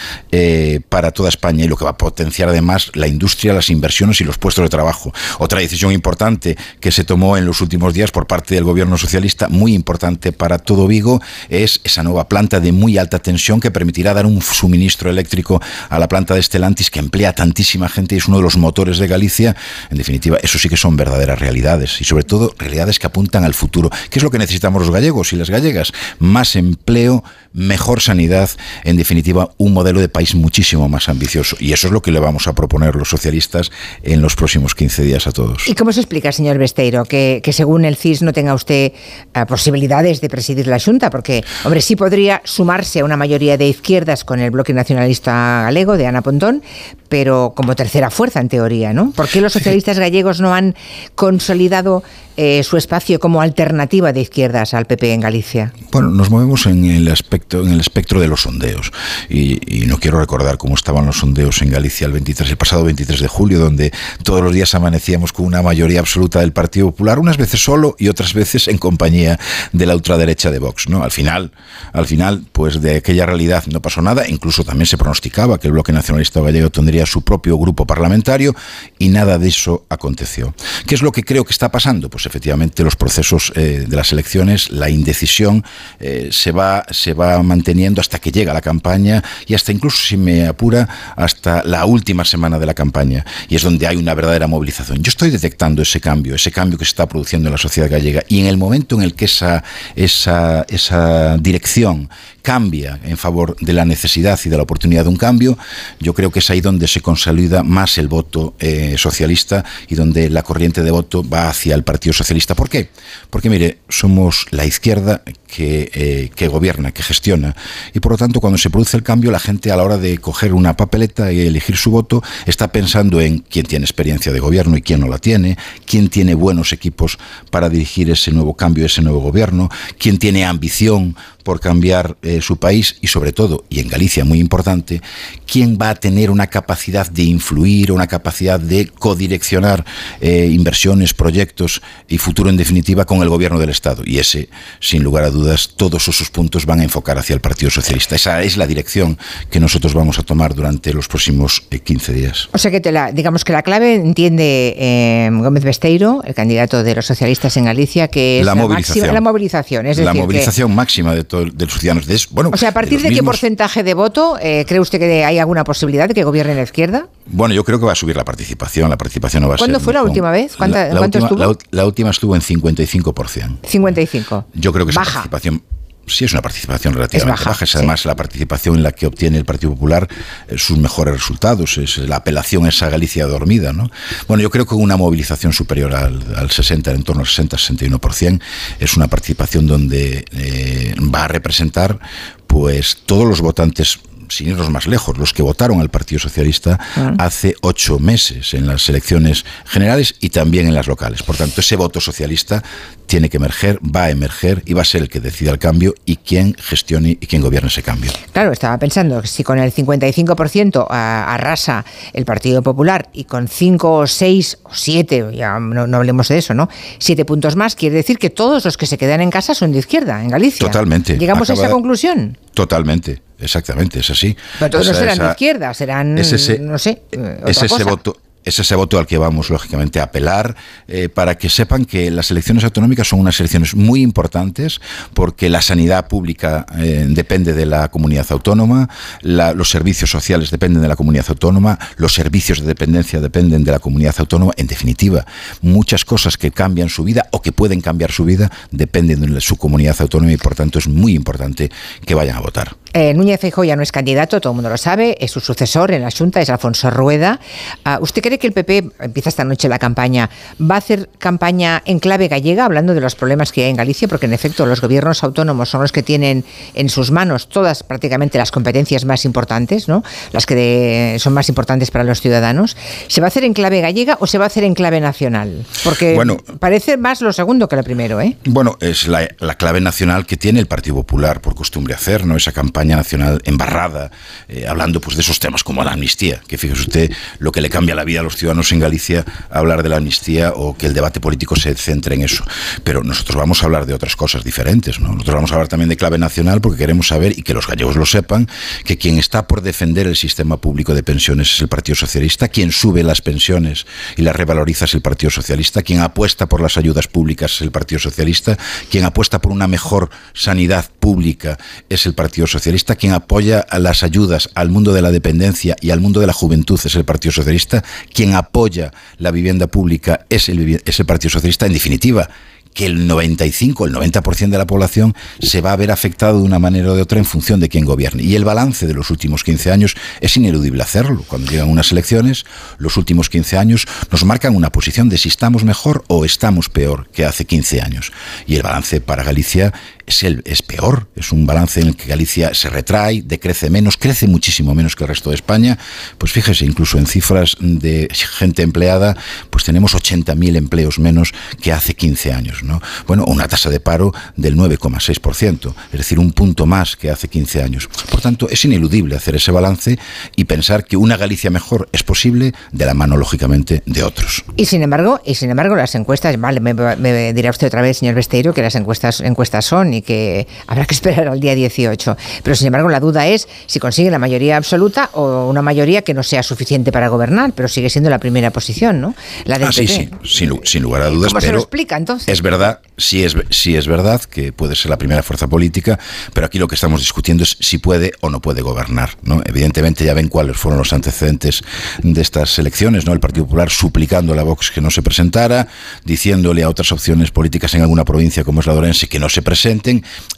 para 0.89 1.11
toda 1.11 1.29
España 1.29 1.65
lo 1.73 1.77
que 1.79 1.85
va 1.85 1.93
a 1.93 1.97
potenciar 1.97 2.51
además 2.51 2.91
la 2.93 3.09
industria, 3.09 3.55
las 3.55 3.71
inversiones 3.71 4.21
y 4.21 4.25
los 4.25 4.37
puestos 4.37 4.63
de 4.63 4.69
trabajo. 4.69 5.11
Otra 5.39 5.61
decisión 5.61 5.91
importante 5.91 6.57
que 6.81 6.93
se 6.93 7.03
tomó 7.03 7.39
en 7.39 7.47
los 7.47 7.63
últimos 7.63 7.95
días 7.95 8.11
por 8.11 8.27
parte 8.27 8.55
del 8.55 8.65
gobierno 8.65 8.99
socialista, 8.99 9.49
muy 9.49 9.73
importante 9.73 10.33
para 10.33 10.59
todo 10.59 10.87
Vigo, 10.87 11.23
es 11.49 11.81
esa 11.83 12.03
nueva 12.03 12.29
planta 12.29 12.61
de 12.61 12.73
muy 12.73 12.99
alta 12.99 13.21
tensión 13.21 13.59
que 13.59 13.71
permitirá 13.71 14.13
dar 14.13 14.27
un 14.27 14.43
suministro 14.43 15.09
eléctrico 15.09 15.63
a 15.89 15.99
la 15.99 16.09
planta 16.09 16.35
de 16.35 16.43
Stellantis 16.43 16.91
que 16.91 16.99
emplea 16.99 17.35
tantísima 17.35 17.89
gente 17.89 18.17
y 18.17 18.19
es 18.19 18.29
uno 18.29 18.37
de 18.37 18.43
los 18.43 18.59
motores 18.59 18.99
de 18.99 19.07
Galicia. 19.07 19.57
En 19.91 19.97
definitiva, 19.97 20.37
eso 20.43 20.59
sí 20.59 20.69
que 20.69 20.77
son 20.77 20.95
verdaderas 20.97 21.39
realidades 21.39 22.03
y 22.03 22.05
sobre 22.05 22.25
todo 22.25 22.55
realidades 22.59 22.99
que 22.99 23.07
apuntan 23.07 23.45
al 23.45 23.55
futuro. 23.55 23.89
¿Qué 24.11 24.19
es 24.19 24.23
lo 24.23 24.31
que 24.31 24.39
necesitamos 24.39 24.83
los 24.83 24.91
gallegos 24.91 25.33
y 25.33 25.37
las 25.37 25.49
gallegas? 25.49 25.93
Más 26.19 26.55
empleo, 26.55 27.25
mejor 27.55 28.03
sanidad, 28.03 28.51
en 28.85 28.99
definitiva, 28.99 29.51
un 29.57 29.73
modelo 29.73 30.01
de 30.01 30.11
país 30.11 30.35
muchísimo 30.35 30.89
más 30.91 31.09
ambicioso. 31.09 31.57
Y 31.63 31.73
eso 31.73 31.87
es 31.87 31.93
lo 31.93 32.03
que 32.03 32.11
le 32.11 32.19
vamos 32.19 32.49
a 32.49 32.55
proponer 32.55 32.97
los 32.97 33.09
socialistas 33.09 33.71
en 34.03 34.21
los 34.21 34.35
próximos 34.35 34.75
15 34.75 35.05
días 35.05 35.29
a 35.29 35.33
todos. 35.33 35.69
¿Y 35.69 35.75
cómo 35.75 35.93
se 35.93 36.01
explica, 36.01 36.33
señor 36.33 36.59
Besteiro, 36.59 37.05
que, 37.05 37.41
según 37.53 37.85
el 37.85 37.97
CIS 37.97 38.23
no 38.23 38.33
tenga 38.33 38.55
usted 38.55 38.93
eh, 38.93 39.47
posibilidades 39.47 40.21
de 40.21 40.29
presidir 40.29 40.67
la 40.67 40.81
Junta? 40.81 41.09
Porque, 41.09 41.45
hombre, 41.65 41.81
sí 41.81 41.95
podría 41.95 42.43
sumarse 42.45 43.01
a 43.01 43.05
una 43.05 43.17
mayoría 43.17 43.57
de 43.57 43.69
izquierdas 43.69 44.25
con 44.25 44.41
el 44.41 44.51
bloque 44.51 44.75
nacionalista 44.75 45.63
galego 45.63 45.97
de 45.97 46.07
Ana 46.07 46.23
Pontón, 46.23 46.63
pero 47.09 47.53
como 47.55 47.77
tercera 47.77 48.11
fuerza 48.11 48.41
en 48.41 48.49
teoría, 48.49 48.93
¿no? 48.93 49.13
¿Por 49.13 49.29
qué 49.29 49.41
los 49.41 49.53
socialistas 49.53 49.99
gallegos 49.99 50.41
no 50.41 50.55
han 50.55 50.75
consolidado 51.15 52.03
eh, 52.39 52.63
su 52.63 52.79
espacio 52.79 53.21
como 53.21 53.43
alternativa 53.43 54.15
de 54.15 54.23
izquierdas 54.23 54.73
al 54.73 54.87
PP 54.87 55.13
en 55.13 55.21
Galicia? 55.21 55.75
Bueno, 55.93 56.09
nos 56.09 56.31
movemos 56.31 56.65
en 56.65 56.87
el 56.87 57.07
aspecto, 57.09 57.63
en 57.63 57.73
el 57.73 57.81
espectro 57.81 58.21
de 58.21 58.29
los 58.29 58.41
sondeos 58.41 58.91
y, 59.29 59.61
no 59.87 59.99
quiero 59.99 60.19
recordar 60.19 60.57
cómo 60.57 60.75
estaban 60.75 61.05
los 61.05 61.19
sondeos 61.19 61.52
en 61.61 61.71
Galicia 61.71 62.07
el 62.07 62.13
23, 62.13 62.51
el 62.51 62.57
pasado 62.57 62.85
23 62.85 63.21
de 63.21 63.29
julio, 63.29 63.59
donde 63.59 63.93
todos 64.23 64.43
los 64.43 64.55
días 64.55 64.75
amanecíamos 64.75 65.33
con 65.33 65.45
una 65.45 65.61
mayoría 65.61 66.01
absoluta 66.01 66.41
del 66.41 66.53
Partido 66.53 66.91
Popular, 66.91 67.19
unas 67.19 67.37
veces 67.37 67.63
solo 67.63 67.95
y 67.99 68.09
otras 68.09 68.33
veces 68.33 68.69
en 68.69 68.79
compañía 68.79 69.39
de 69.73 69.87
la 69.87 69.95
ultraderecha 69.95 70.51
de 70.51 70.59
Vox, 70.59 70.89
¿no? 70.89 71.03
Al 71.03 71.11
final, 71.11 71.53
al 71.93 72.07
final, 72.07 72.45
pues 72.53 72.81
de 72.81 72.97
aquella 72.97 73.27
realidad 73.27 73.65
no 73.67 73.83
pasó 73.83 74.01
nada, 74.01 74.27
incluso 74.29 74.65
también 74.65 74.87
se 74.87 74.97
pronosticaba 74.97 75.59
que 75.59 75.67
el 75.67 75.73
bloque 75.73 75.93
nacionalista 75.93 76.41
gallego 76.41 76.71
tendría 76.71 77.05
su 77.05 77.23
propio 77.23 77.59
grupo 77.59 77.87
parlamentario 77.87 78.55
y 78.99 79.09
nada 79.09 79.39
de 79.39 79.49
eso 79.49 79.85
aconteció. 79.89 80.55
¿Qué 80.87 80.95
es 80.95 81.03
lo 81.03 81.13
que 81.13 81.25
creo 81.25 81.45
que 81.45 81.53
está 81.53 81.71
pasando? 81.71 82.09
Pues 82.09 82.27
efectivamente 82.27 82.85
los 82.85 82.97
procesos 82.97 83.53
eh, 83.57 83.85
de 83.89 83.97
las 83.97 84.13
elecciones, 84.13 84.71
la 84.71 84.89
indecisión 84.89 85.65
eh, 85.99 86.29
se, 86.31 86.53
va, 86.53 86.85
se 86.91 87.15
va 87.15 87.43
manteniendo 87.43 88.01
hasta 88.01 88.19
que 88.19 88.31
llega 88.31 88.55
la 88.55 88.61
campaña 88.61 89.23
y 89.47 89.55
hasta 89.55 89.73
incluso, 89.73 89.99
si 89.99 90.17
me 90.17 90.47
apura, 90.47 90.89
hasta 91.17 91.42
hasta 91.43 91.69
la 91.69 91.87
última 91.87 92.25
semana 92.25 92.59
de 92.61 92.67
la 92.67 92.75
campaña 92.75 93.27
y 93.49 93.57
es 93.57 93.63
donde 93.63 93.89
hay 93.89 93.97
una 93.97 94.15
verdadera 94.15 94.47
movilización. 94.47 95.03
Yo 95.03 95.09
estoy 95.09 95.31
detectando 95.31 95.83
ese 95.83 96.01
cambio, 96.01 96.37
ese 96.37 96.53
cambio 96.53 96.79
que 96.79 96.85
se 96.85 96.91
está 96.91 97.09
produciendo 97.09 97.49
en 97.49 97.53
la 97.53 97.59
sociedad 97.59 97.91
gallega 97.91 98.23
y 98.29 98.39
en 98.39 98.47
el 98.47 98.57
momento 98.57 98.95
en 98.95 99.03
el 99.03 99.15
que 99.15 99.25
esa, 99.25 99.65
esa, 99.97 100.65
esa 100.69 101.37
dirección 101.39 102.09
cambia 102.43 103.01
en 103.05 103.17
favor 103.17 103.57
de 103.61 103.73
la 103.73 103.85
necesidad 103.85 104.39
y 104.45 104.49
de 104.49 104.57
la 104.57 104.65
oportunidad 104.65 105.05
de 105.05 105.09
un 105.09 105.17
cambio, 105.17 105.57
yo 106.01 106.13
creo 106.13 106.31
que 106.31 106.41
es 106.41 106.51
ahí 106.51 106.61
donde 106.61 106.87
se 106.89 107.01
consolida 107.01 107.63
más 107.63 107.99
el 107.99 108.09
voto 108.09 108.55
eh, 108.59 108.97
socialista 108.99 109.65
y 109.89 109.95
donde 109.95 110.29
la 110.29 110.43
corriente 110.43 110.83
de 110.83 110.91
voto 110.91 111.29
va 111.29 111.49
hacia 111.49 111.75
el 111.75 111.85
Partido 111.85 112.13
Socialista. 112.13 112.55
¿Por 112.55 112.69
qué? 112.69 112.91
Porque, 113.31 113.49
mire, 113.49 113.79
somos 113.89 114.47
la 114.51 114.65
izquierda 114.65 115.23
que, 115.47 115.91
eh, 115.95 116.31
que 116.35 116.49
gobierna, 116.49 116.93
que 116.93 117.03
gestiona, 117.03 117.55
y 117.95 118.01
por 118.01 118.13
lo 118.13 118.19
tanto, 118.19 118.41
cuando 118.41 118.59
se 118.59 118.71
produce 118.71 118.97
el 118.97 119.03
cambio, 119.03 119.31
la 119.31 119.39
gente 119.39 119.71
a 119.71 119.77
la 119.77 119.85
hora 119.85 119.99
de 119.99 120.19
coger 120.19 120.53
una 120.53 120.77
papeleta 120.77 121.32
y 121.33 121.41
elegir 121.41 121.77
su 121.77 121.91
voto 121.91 122.23
está 122.47 122.69
pensando 122.69 123.21
en 123.21 123.39
quién 123.39 123.67
tiene 123.67 123.85
experiencia 123.85 124.33
de 124.33 124.41
gobierno 124.41 124.77
y 124.77 124.83
quién 124.83 125.01
no 125.01 125.09
la 125.09 125.19
tiene, 125.19 125.57
quién 125.87 126.09
tiene 126.09 126.35
buenos 126.35 126.73
equipos 126.73 127.19
para 127.51 127.69
dirigir 127.69 128.11
ese 128.11 128.31
nuevo 128.31 128.55
cambio, 128.55 128.87
ese 128.87 129.03
nuevo 129.03 129.21
gobierno, 129.21 129.69
quién 129.99 130.19
tiene 130.19 130.45
ambición 130.45 131.17
por 131.43 131.61
cambiar 131.61 132.17
eh, 132.23 132.41
su 132.41 132.57
país 132.57 132.97
y 133.01 133.09
sobre 133.09 133.33
todo, 133.33 133.65
y 133.69 133.81
en 133.81 133.89
Galicia 133.89 134.25
muy 134.25 134.41
importante, 134.41 135.03
quién 135.47 135.79
va 135.81 135.91
a 135.91 135.95
tener 135.95 136.31
una 136.31 136.47
capacidad 136.47 137.11
de 137.11 137.25
influir, 137.25 137.93
una 137.93 138.07
capacidad 138.07 138.59
de 138.59 138.87
codireccionar 138.87 139.85
eh, 140.21 140.49
inversiones, 140.51 141.15
proyectos 141.15 141.83
y 142.09 142.19
futuro 142.19 142.51
en 142.51 142.57
definitiva 142.57 143.05
con 143.05 143.23
el 143.23 143.29
gobierno 143.29 143.59
del 143.59 143.71
Estado. 143.71 144.03
Y 144.05 144.19
ese, 144.19 144.49
sin 144.81 145.03
lugar 145.03 145.25
a 145.25 145.31
dudas, 145.31 145.71
todos 145.77 146.09
esos 146.09 146.31
puntos 146.31 146.67
van 146.67 146.81
a 146.81 146.85
enfocar 146.85 147.19
hacia 147.19 147.35
el 147.35 147.41
Partido 147.41 147.71
Socialista. 147.71 148.17
Esa 148.17 148.43
es 148.43 148.57
la 148.57 148.67
dirección 148.67 149.19
que 149.51 149.61
nosotros 149.61 149.95
vamos 149.95 150.19
a 150.19 150.23
tomar 150.23 150.55
durante 150.55 150.93
los 150.93 151.09
próximos 151.09 151.61
15 151.61 152.13
eh, 152.13 152.15
días. 152.15 152.49
O 152.53 152.59
sea 152.59 152.71
que 152.71 152.81
te 152.81 152.93
la, 152.93 153.13
digamos 153.13 153.45
que 153.45 153.53
la 153.53 153.63
clave 153.63 153.95
entiende 153.95 155.31
Gómez 155.31 155.65
Besteiro, 155.65 156.23
el 156.25 156.35
candidato 156.35 156.83
de 156.83 156.95
los 156.95 157.07
socialistas 157.07 157.57
en 157.57 157.65
Galicia, 157.65 158.09
que 158.09 158.41
es 158.41 158.47
la, 158.47 158.55
movilización. 158.55 159.07
Máxima, 159.07 159.13
la 159.13 159.21
movilización. 159.21 159.87
Es 159.87 159.99
la 159.99 160.05
decir, 160.07 160.23
movilización 160.23 160.75
máxima 160.75 161.15
de 161.15 161.25
de 161.41 161.65
los 161.67 161.79
ciudadanos. 161.79 162.07
De, 162.07 162.21
bueno, 162.31 162.51
o 162.53 162.57
sea, 162.57 162.71
¿a 162.71 162.73
partir 162.73 163.01
de, 163.01 163.09
de 163.09 163.15
qué 163.15 163.23
porcentaje 163.23 163.83
de 163.83 163.95
voto 163.95 164.39
eh, 164.41 164.65
cree 164.67 164.81
usted 164.81 164.99
que 164.99 165.25
hay 165.25 165.39
alguna 165.39 165.65
posibilidad 165.65 166.09
de 166.09 166.15
que 166.15 166.25
gobierne 166.25 166.55
la 166.55 166.63
izquierda? 166.63 167.09
Bueno, 167.27 167.55
yo 167.55 167.65
creo 167.65 167.79
que 167.79 167.87
va 167.87 167.93
a 167.93 167.97
subir 167.97 168.17
la 168.17 168.25
participación. 168.25 168.91
La 168.91 168.99
participación 168.99 169.43
no 169.43 169.49
va 169.49 169.55
a 169.55 169.59
¿Cuándo 169.59 169.79
ser 169.79 169.85
fue 169.85 169.93
la 169.95 170.03
última 170.03 170.31
vez? 170.31 170.57
¿Cuánta, 170.57 170.89
la, 170.89 170.95
la 170.95 170.99
¿Cuánto 170.99 171.19
última, 171.19 171.43
estuvo? 171.43 171.59
La, 171.71 171.79
la, 171.83 171.87
última 171.87 172.11
estuvo 172.11 172.35
en 172.35 172.43
55%. 172.43 173.59
55. 173.65 174.45
Yo 174.55 174.73
creo 174.73 174.87
que 174.87 174.91
esa 174.91 175.01
Baja. 175.01 175.13
participación 175.15 175.63
sí 176.07 176.25
es 176.25 176.33
una 176.33 176.43
participación 176.43 176.95
relativamente 176.95 177.33
Es 177.33 177.39
baja, 177.39 177.51
baja. 177.51 177.65
Es 177.65 177.71
sí. 177.71 177.79
además 177.79 178.05
la 178.05 178.17
participación 178.17 178.77
en 178.77 178.83
la 178.83 178.93
que 178.93 179.07
obtiene 179.07 179.39
el 179.39 179.45
Partido 179.45 179.73
Popular 179.73 180.09
eh, 180.49 180.59
sus 180.59 180.79
mejores 180.79 181.15
resultados. 181.15 181.79
Es 181.79 181.99
la 181.99 182.17
apelación 182.17 182.67
a 182.67 182.69
esa 182.69 182.89
Galicia 182.89 183.27
dormida. 183.27 183.73
¿no? 183.73 183.91
Bueno, 184.29 184.43
yo 184.43 184.51
creo 184.51 184.67
que 184.67 184.75
una 184.75 184.97
movilización 184.97 185.53
superior 185.53 185.95
al, 185.95 186.23
al 186.37 186.51
60, 186.51 186.91
en 186.93 187.03
torno 187.03 187.23
al 187.23 187.29
60-61%, 187.29 188.41
es 188.79 188.97
una 188.97 189.09
participación 189.09 189.67
donde 189.67 190.25
eh, 190.33 190.95
va 191.15 191.25
a 191.25 191.29
representar 191.29 191.99
pues 192.47 192.99
todos 193.07 193.27
los 193.27 193.41
votantes 193.41 193.99
sin 194.37 194.49
irnos 194.49 194.71
más 194.71 194.87
lejos, 194.87 195.19
los 195.19 195.33
que 195.33 195.43
votaron 195.43 195.81
al 195.81 195.91
Partido 195.91 196.19
Socialista 196.19 196.79
Ah. 196.97 197.15
hace 197.19 197.55
ocho 197.63 197.99
meses 197.99 198.55
en 198.55 198.67
las 198.67 198.89
elecciones 198.89 199.45
generales 199.67 200.15
y 200.21 200.31
también 200.31 200.67
en 200.67 200.75
las 200.75 200.87
locales. 200.87 201.23
Por 201.23 201.37
tanto, 201.37 201.61
ese 201.61 201.77
voto 201.77 202.01
socialista 202.01 202.63
tiene 203.07 203.29
que 203.29 203.37
emerger, 203.37 203.79
va 203.85 204.05
a 204.05 204.11
emerger 204.11 204.63
y 204.65 204.73
va 204.73 204.83
a 204.83 204.85
ser 204.87 205.03
el 205.03 205.09
que 205.09 205.21
decida 205.21 205.51
el 205.51 205.59
cambio 205.59 205.95
y 206.07 206.17
quién 206.17 206.55
gestione 206.59 207.11
y 207.11 207.27
quién 207.27 207.43
gobierne 207.43 207.69
ese 207.69 207.83
cambio. 207.83 208.11
Claro, 208.33 208.53
estaba 208.53 208.79
pensando 208.79 209.21
que 209.21 209.29
si 209.29 209.45
con 209.45 209.59
el 209.59 209.71
55% 209.71 210.87
a- 210.89 211.35
arrasa 211.35 211.85
el 212.13 212.25
Partido 212.25 212.63
Popular 212.63 213.09
y 213.13 213.25
con 213.25 213.49
5 213.49 213.99
o 213.99 214.07
6 214.07 214.59
o 214.63 214.71
7, 214.75 215.27
ya 215.35 215.59
no, 215.61 215.87
no 215.87 215.97
hablemos 215.99 216.29
de 216.29 216.39
eso, 216.39 216.55
¿no? 216.55 216.69
7 216.99 217.25
puntos 217.25 217.57
más, 217.57 217.75
quiere 217.77 217.97
decir 217.97 218.19
que 218.19 218.31
todos 218.31 218.65
los 218.65 218.77
que 218.77 218.87
se 218.87 218.97
quedan 218.97 219.21
en 219.21 219.31
casa 219.31 219.55
son 219.55 219.73
de 219.73 219.79
izquierda, 219.81 220.23
en 220.23 220.29
Galicia. 220.29 220.67
Totalmente. 220.67 221.19
¿Llegamos 221.19 221.51
a 221.51 221.55
esa 221.55 221.71
conclusión? 221.71 222.39
Totalmente, 222.55 223.21
exactamente, 223.43 224.01
es 224.01 224.11
así. 224.11 224.37
Pero 224.59 224.71
todos 224.71 224.87
no 224.87 224.93
Esa- 224.93 225.01
serán 225.01 225.19
de 225.19 225.31
izquierda, 225.31 225.75
serán, 225.75 226.19
es 226.19 226.33
ese- 226.33 226.59
no 226.59 226.79
sé, 226.79 227.03
eh, 227.13 227.37
otra 227.41 227.51
es 227.51 227.57
ese 227.59 227.69
cosa. 227.69 227.85
voto 227.85 228.17
es 228.45 228.59
ese 228.59 228.75
voto 228.75 228.99
al 228.99 229.07
que 229.07 229.19
vamos, 229.19 229.51
lógicamente, 229.51 230.01
a 230.01 230.03
apelar 230.03 230.57
eh, 230.89 231.09
para 231.09 231.37
que 231.39 231.49
sepan 231.49 231.85
que 231.85 232.11
las 232.11 232.29
elecciones 232.33 232.65
autonómicas 232.65 233.07
son 233.07 233.21
unas 233.21 233.39
elecciones 233.39 233.77
muy 233.77 234.03
importantes 234.03 234.81
porque 235.15 235.49
la 235.49 235.63
sanidad 235.63 236.09
pública 236.09 236.67
eh, 236.77 237.07
depende 237.09 237.53
de 237.53 237.67
la 237.67 237.87
comunidad 237.93 238.27
autónoma, 238.31 238.89
la- 239.21 239.53
los 239.55 239.71
servicios 239.71 240.11
sociales 240.11 240.51
dependen 240.51 240.83
de 240.83 240.89
la 240.89 240.97
comunidad 240.97 241.27
autónoma, 241.29 241.79
los 241.99 242.15
servicios 242.15 242.59
de 242.59 242.67
dependencia 242.67 243.21
dependen 243.21 243.63
de 243.63 243.71
la 243.71 243.79
comunidad 243.79 244.17
autónoma. 244.19 244.53
En 244.57 244.67
definitiva, 244.67 245.25
muchas 245.61 246.05
cosas 246.05 246.37
que 246.37 246.51
cambian 246.51 246.89
su 246.89 247.05
vida 247.05 247.29
o 247.31 247.43
que 247.43 247.53
pueden 247.53 247.81
cambiar 247.81 248.11
su 248.11 248.25
vida 248.25 248.51
dependen 248.73 249.21
de 249.21 249.41
su 249.41 249.57
comunidad 249.57 249.95
autónoma 250.01 250.33
y, 250.33 250.37
por 250.37 250.57
tanto, 250.57 250.81
es 250.81 250.89
muy 250.89 251.15
importante 251.15 251.71
que 252.05 252.15
vayan 252.17 252.39
a 252.39 252.41
votar. 252.41 252.75
Eh, 252.95 253.15
Núñez 253.15 253.41
Feijóo 253.41 253.65
ya 253.65 253.75
no 253.75 253.83
es 253.83 253.91
candidato, 253.91 254.41
todo 254.41 254.53
el 254.53 254.57
mundo 254.57 254.69
lo 254.69 254.77
sabe, 254.77 255.17
es 255.19 255.31
su 255.31 255.41
sucesor 255.41 255.93
en 255.93 256.03
la 256.03 256.11
Junta, 256.11 256.43
es 256.43 256.51
Alfonso 256.51 256.91
Rueda. 256.91 257.41
Ah, 257.85 257.99
¿Usted 258.03 258.21
cree 258.21 258.39
que 258.39 258.47
el 258.47 258.53
PP, 258.53 258.91
empieza 259.01 259.31
esta 259.31 259.45
noche 259.45 259.69
la 259.69 259.79
campaña, 259.79 260.29
va 260.61 260.75
a 260.75 260.79
hacer 260.79 261.09
campaña 261.19 261.83
en 261.87 262.01
clave 262.01 262.29
gallega, 262.29 262.67
hablando 262.67 262.93
de 262.93 263.01
los 263.01 263.15
problemas 263.15 263.51
que 263.51 263.65
hay 263.65 263.71
en 263.71 263.77
Galicia? 263.77 264.09
Porque 264.09 264.27
en 264.27 264.35
efecto 264.35 264.67
los 264.67 264.83
gobiernos 264.83 265.25
autónomos 265.25 265.71
son 265.71 265.81
los 265.81 265.91
que 265.91 266.03
tienen 266.03 266.45
en 266.75 266.89
sus 266.91 267.11
manos 267.11 267.49
todas 267.49 267.83
prácticamente 267.83 268.37
las 268.37 268.51
competencias 268.51 269.07
más 269.07 269.25
importantes, 269.25 269.89
¿no? 269.89 270.03
las 270.33 270.45
que 270.45 270.55
de- 270.55 271.17
son 271.19 271.33
más 271.33 271.49
importantes 271.49 271.91
para 271.91 272.05
los 272.05 272.21
ciudadanos. 272.21 272.77
¿Se 273.09 273.23
va 273.23 273.27
a 273.27 273.29
hacer 273.29 273.45
en 273.45 273.55
clave 273.55 273.81
gallega 273.81 274.19
o 274.21 274.27
se 274.27 274.37
va 274.37 274.45
a 274.45 274.49
hacer 274.49 274.65
en 274.65 274.75
clave 274.75 275.01
nacional? 275.01 275.65
Porque 275.83 276.15
Bueno. 276.15 276.37
parece 276.61 276.99
más 276.99 277.23
lo 277.23 277.33
segundo 277.33 277.69
que 277.69 277.77
lo 277.77 277.85
primero, 277.85 278.21
¿eh? 278.21 278.37
Bueno, 278.45 278.77
es 278.81 279.07
la, 279.09 279.27
la 279.39 279.55
clave 279.55 279.81
nacional 279.81 280.27
que 280.27 280.37
tiene 280.37 280.61
el 280.61 280.67
Partido 280.67 280.97
Popular 280.97 281.41
por 281.41 281.55
costumbre 281.55 281.95
hacer, 281.95 282.27
¿no? 282.27 282.37
Esa 282.37 282.53
campaña 282.53 282.82
nacional 282.85 283.41
embarrada, 283.45 284.11
eh, 284.49 284.67
hablando 284.67 285.01
pues 285.01 285.17
de 285.17 285.23
esos 285.23 285.39
temas 285.41 285.65
como 285.65 285.83
la 285.85 285.93
amnistía, 285.93 286.41
que 286.47 286.59
fíjese 286.59 286.83
usted 286.83 287.13
lo 287.39 287.53
que 287.53 287.61
le 287.61 287.71
cambia 287.71 287.95
la 287.95 288.05
vida 288.05 288.21
a 288.21 288.23
los 288.23 288.37
ciudadanos 288.37 288.73
en 288.73 288.81
Galicia 288.81 289.25
hablar 289.51 289.83
de 289.83 289.89
la 289.89 289.97
amnistía 289.97 290.53
o 290.55 290.77
que 290.77 290.87
el 290.87 290.95
debate 290.95 291.21
político 291.21 291.57
se 291.57 291.75
centre 291.75 292.15
en 292.15 292.23
eso. 292.23 292.45
Pero 292.85 293.03
nosotros 293.03 293.37
vamos 293.37 293.63
a 293.63 293.67
hablar 293.67 293.87
de 293.87 293.95
otras 293.95 294.17
cosas 294.17 294.45
diferentes, 294.45 295.01
¿no? 295.01 295.13
Nosotros 295.13 295.35
vamos 295.35 295.53
a 295.53 295.55
hablar 295.55 295.69
también 295.69 295.89
de 295.89 295.97
clave 295.97 296.19
nacional 296.19 296.61
porque 296.61 296.79
queremos 296.79 297.09
saber 297.09 297.39
y 297.39 297.43
que 297.43 297.55
los 297.55 297.67
gallegos 297.67 297.97
lo 297.97 298.07
sepan 298.07 298.49
que 298.85 298.99
quien 298.99 299.19
está 299.19 299.47
por 299.47 299.63
defender 299.63 300.07
el 300.07 300.17
sistema 300.17 300.57
público 300.57 300.95
de 300.95 301.03
pensiones 301.03 301.53
es 301.55 301.61
el 301.61 301.69
Partido 301.69 301.97
Socialista, 301.97 302.49
quien 302.49 302.73
sube 302.73 303.03
las 303.03 303.21
pensiones 303.21 303.87
y 304.17 304.23
las 304.23 304.37
revaloriza 304.37 304.85
es 304.85 304.95
el 304.95 305.03
Partido 305.03 305.31
Socialista, 305.31 305.83
quien 305.83 306.01
apuesta 306.01 306.47
por 306.47 306.61
las 306.61 306.77
ayudas 306.77 307.09
públicas 307.09 307.53
es 307.55 307.63
el 307.63 307.71
Partido 307.71 307.99
Socialista, 307.99 308.59
quien 308.91 309.05
apuesta 309.05 309.41
por 309.41 309.53
una 309.53 309.69
mejor 309.69 310.11
sanidad 310.33 310.91
pública 311.01 311.59
es 311.89 312.07
el 312.07 312.15
Partido 312.15 312.47
Socialista, 312.47 312.72
quien 312.99 313.13
apoya 313.13 313.67
las 313.79 314.03
ayudas 314.03 314.51
al 314.55 314.71
mundo 314.71 314.93
de 314.93 315.03
la 315.03 315.11
dependencia 315.11 315.77
y 315.81 315.91
al 315.91 316.01
mundo 316.01 316.21
de 316.21 316.27
la 316.27 316.33
juventud 316.33 316.81
es 316.85 316.95
el 316.95 317.05
Partido 317.05 317.33
Socialista, 317.33 317.85
quien 318.13 318.35
apoya 318.35 318.93
la 319.19 319.31
vivienda 319.31 319.67
pública 319.67 320.27
es 320.29 320.49
el, 320.49 320.81
es 320.85 321.01
el 321.01 321.07
Partido 321.07 321.31
Socialista, 321.31 321.67
en 321.67 321.73
definitiva 321.73 322.29
que 322.75 322.87
el 322.87 323.07
95, 323.07 323.87
el 323.87 323.95
90% 323.95 324.51
de 324.51 324.59
la 324.59 324.67
población 324.67 325.15
se 325.41 325.61
va 325.61 325.73
a 325.73 325.77
ver 325.77 325.91
afectado 325.91 326.39
de 326.39 326.45
una 326.45 326.59
manera 326.59 326.93
o 326.93 326.97
de 326.97 327.03
otra 327.03 327.19
en 327.19 327.25
función 327.25 327.61
de 327.61 327.69
quién 327.69 327.85
gobierne. 327.85 328.23
Y 328.23 328.35
el 328.35 328.45
balance 328.45 328.87
de 328.87 328.95
los 328.95 329.11
últimos 329.11 329.45
15 329.45 329.71
años 329.71 329.95
es 330.21 330.37
ineludible 330.37 330.83
hacerlo. 330.83 331.25
Cuando 331.29 331.51
llegan 331.51 331.69
unas 331.69 331.93
elecciones, 331.93 332.45
los 332.79 332.97
últimos 332.97 333.29
15 333.29 333.59
años 333.59 333.87
nos 334.11 334.25
marcan 334.25 334.57
una 334.57 334.71
posición 334.71 335.09
de 335.09 335.19
si 335.19 335.29
estamos 335.29 335.65
mejor 335.65 336.05
o 336.09 336.25
estamos 336.25 336.69
peor 336.69 337.09
que 337.13 337.25
hace 337.25 337.45
15 337.45 337.83
años. 337.83 338.13
Y 338.47 338.57
el 338.57 338.63
balance 338.63 339.01
para 339.01 339.23
Galicia 339.23 339.73
es, 340.07 340.23
el, 340.23 340.43
es 340.45 340.63
peor. 340.63 341.09
Es 341.17 341.33
un 341.33 341.47
balance 341.47 341.81
en 341.81 341.89
el 341.89 341.97
que 341.97 342.07
Galicia 342.07 342.55
se 342.55 342.71
retrae, 342.71 343.23
decrece 343.23 343.71
menos, 343.71 343.97
crece 343.97 344.27
muchísimo 344.27 344.75
menos 344.75 344.97
que 344.97 345.05
el 345.05 345.09
resto 345.09 345.31
de 345.31 345.37
España. 345.37 345.79
Pues 346.19 346.33
fíjese, 346.33 346.65
incluso 346.65 346.99
en 346.99 347.07
cifras 347.07 347.57
de 347.61 348.09
gente 348.13 348.63
empleada, 348.63 349.17
pues 349.51 349.65
tenemos 349.65 349.95
80.000 349.95 350.57
empleos 350.57 350.99
menos 350.99 351.33
que 351.61 351.73
hace 351.73 351.95
15 351.95 352.33
años. 352.33 352.63
¿no? 352.63 352.81
Bueno, 353.07 353.25
una 353.27 353.49
tasa 353.49 353.71
de 353.71 353.81
paro 353.81 354.13
del 354.37 354.57
9,6%, 354.57 355.75
es 355.93 355.99
decir, 355.99 356.19
un 356.19 356.33
punto 356.33 356.67
más 356.67 356.97
que 356.97 357.11
hace 357.11 357.29
15 357.29 357.63
años. 357.63 357.89
Por 358.11 358.21
tanto, 358.21 358.49
es 358.49 358.65
ineludible 358.65 359.17
hacer 359.17 359.37
ese 359.37 359.53
balance 359.53 359.99
y 360.37 360.45
pensar 360.45 360.85
que 360.85 360.97
una 360.97 361.17
Galicia 361.17 361.51
mejor 361.51 361.89
es 361.93 362.03
posible 362.03 362.53
de 362.73 362.87
la 362.87 362.95
mano, 362.95 363.17
lógicamente, 363.17 363.83
de 363.87 364.03
otros. 364.03 364.45
Y 364.57 364.67
sin 364.67 364.83
embargo, 364.83 365.21
y 365.25 365.35
sin 365.35 365.51
embargo, 365.51 365.77
las 365.77 365.95
encuestas, 365.95 366.39
vale, 366.41 366.61
me, 366.61 366.75
me 366.75 367.33
dirá 367.33 367.51
usted 367.51 367.67
otra 367.67 367.83
vez, 367.83 367.99
señor 367.99 368.15
Besteiro, 368.15 368.55
que 368.55 368.63
las 368.63 368.75
encuestas, 368.75 369.21
encuestas 369.21 369.65
son 369.65 369.92
y 369.95 370.03
que 370.03 370.47
habrá 370.67 370.85
que 370.85 370.95
esperar 370.95 371.29
al 371.29 371.41
día 371.41 371.55
18. 371.55 372.17
Pero 372.43 372.57
sin 372.57 372.67
embargo, 372.69 372.89
la 372.89 373.01
duda 373.01 373.27
es 373.27 373.49
si 373.67 373.79
consigue 373.79 374.11
la 374.11 374.19
mayoría 374.19 374.57
absoluta 374.57 375.11
o 375.13 375.49
una 375.49 375.63
mayoría 375.63 376.03
que 376.03 376.15
no 376.15 376.23
sea 376.23 376.43
suficiente 376.43 376.93
para 376.93 377.09
gobernar, 377.09 377.53
pero 377.55 377.69
sigue 377.69 377.91
siendo 377.91 378.11
la 378.11 378.19
primera 378.19 378.51
posición, 378.51 379.01
¿no? 379.01 379.15
La 379.45 379.59
del 379.59 379.69
Ah, 379.69 379.73
sí, 379.73 379.87
sí, 379.87 380.09
sin, 380.25 380.49
lu- 380.51 380.61
sin 380.65 380.83
lugar 380.83 381.03
a 381.03 381.07
dudas. 381.09 381.29
¿Cómo 381.33 381.41
se 381.41 381.47
pero 381.47 381.57
lo 381.57 381.63
explica 381.63 381.97
entonces? 381.97 382.29
Es 382.29 382.43
verdad 382.43 382.81
sí 382.97 383.25
es, 383.25 383.35
sí 383.51 383.75
es 383.77 383.87
verdad 383.87 384.21
que 384.23 384.53
puede 384.53 384.77
ser 384.77 384.91
la 384.91 384.99
primera 384.99 385.23
fuerza 385.23 385.47
política, 385.49 385.99
pero 386.33 386.47
aquí 386.47 386.59
lo 386.59 386.69
que 386.69 386.75
estamos 386.75 387.01
discutiendo 387.01 387.43
es 387.43 387.57
si 387.61 387.79
puede 387.79 388.13
o 388.21 388.31
no 388.31 388.41
puede 388.41 388.63
gobernar. 388.63 389.11
¿no? 389.23 389.43
Evidentemente 389.45 390.05
ya 390.05 390.15
ven 390.15 390.29
cuáles 390.29 390.57
fueron 390.57 390.79
los 390.79 390.93
antecedentes 390.93 391.63
de 392.03 392.21
estas 392.21 392.59
elecciones, 392.59 393.07
¿no? 393.07 393.13
El 393.13 393.21
Partido 393.21 393.45
Popular 393.47 393.71
suplicando 393.71 394.33
a 394.33 394.37
la 394.37 394.43
Vox 394.43 394.71
que 394.71 394.81
no 394.81 394.91
se 394.91 395.03
presentara, 395.03 395.69
diciéndole 396.05 396.63
a 396.63 396.69
otras 396.69 396.93
opciones 396.93 397.31
políticas 397.31 397.75
en 397.75 397.83
alguna 397.83 398.05
provincia 398.05 398.45
como 398.45 398.61
es 398.61 398.67
la 398.67 398.75
Dorense 398.75 399.09
que 399.09 399.19
no 399.19 399.29
se 399.29 399.43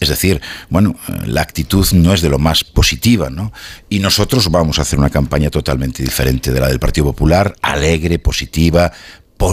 Es 0.00 0.08
decir, 0.08 0.40
bueno, 0.70 0.96
la 1.26 1.42
actitud 1.42 1.86
no 1.92 2.12
es 2.14 2.20
de 2.20 2.28
lo 2.28 2.38
más 2.38 2.64
positiva, 2.64 3.30
¿no? 3.30 3.52
Y 3.88 3.98
nosotros 3.98 4.50
vamos 4.50 4.78
a 4.78 4.82
hacer 4.82 4.98
una 4.98 5.10
campaña 5.10 5.50
totalmente 5.50 6.02
diferente 6.02 6.52
de 6.52 6.60
la 6.60 6.68
del 6.68 6.80
Partido 6.80 7.06
Popular, 7.06 7.54
alegre, 7.62 8.18
positiva, 8.18 8.92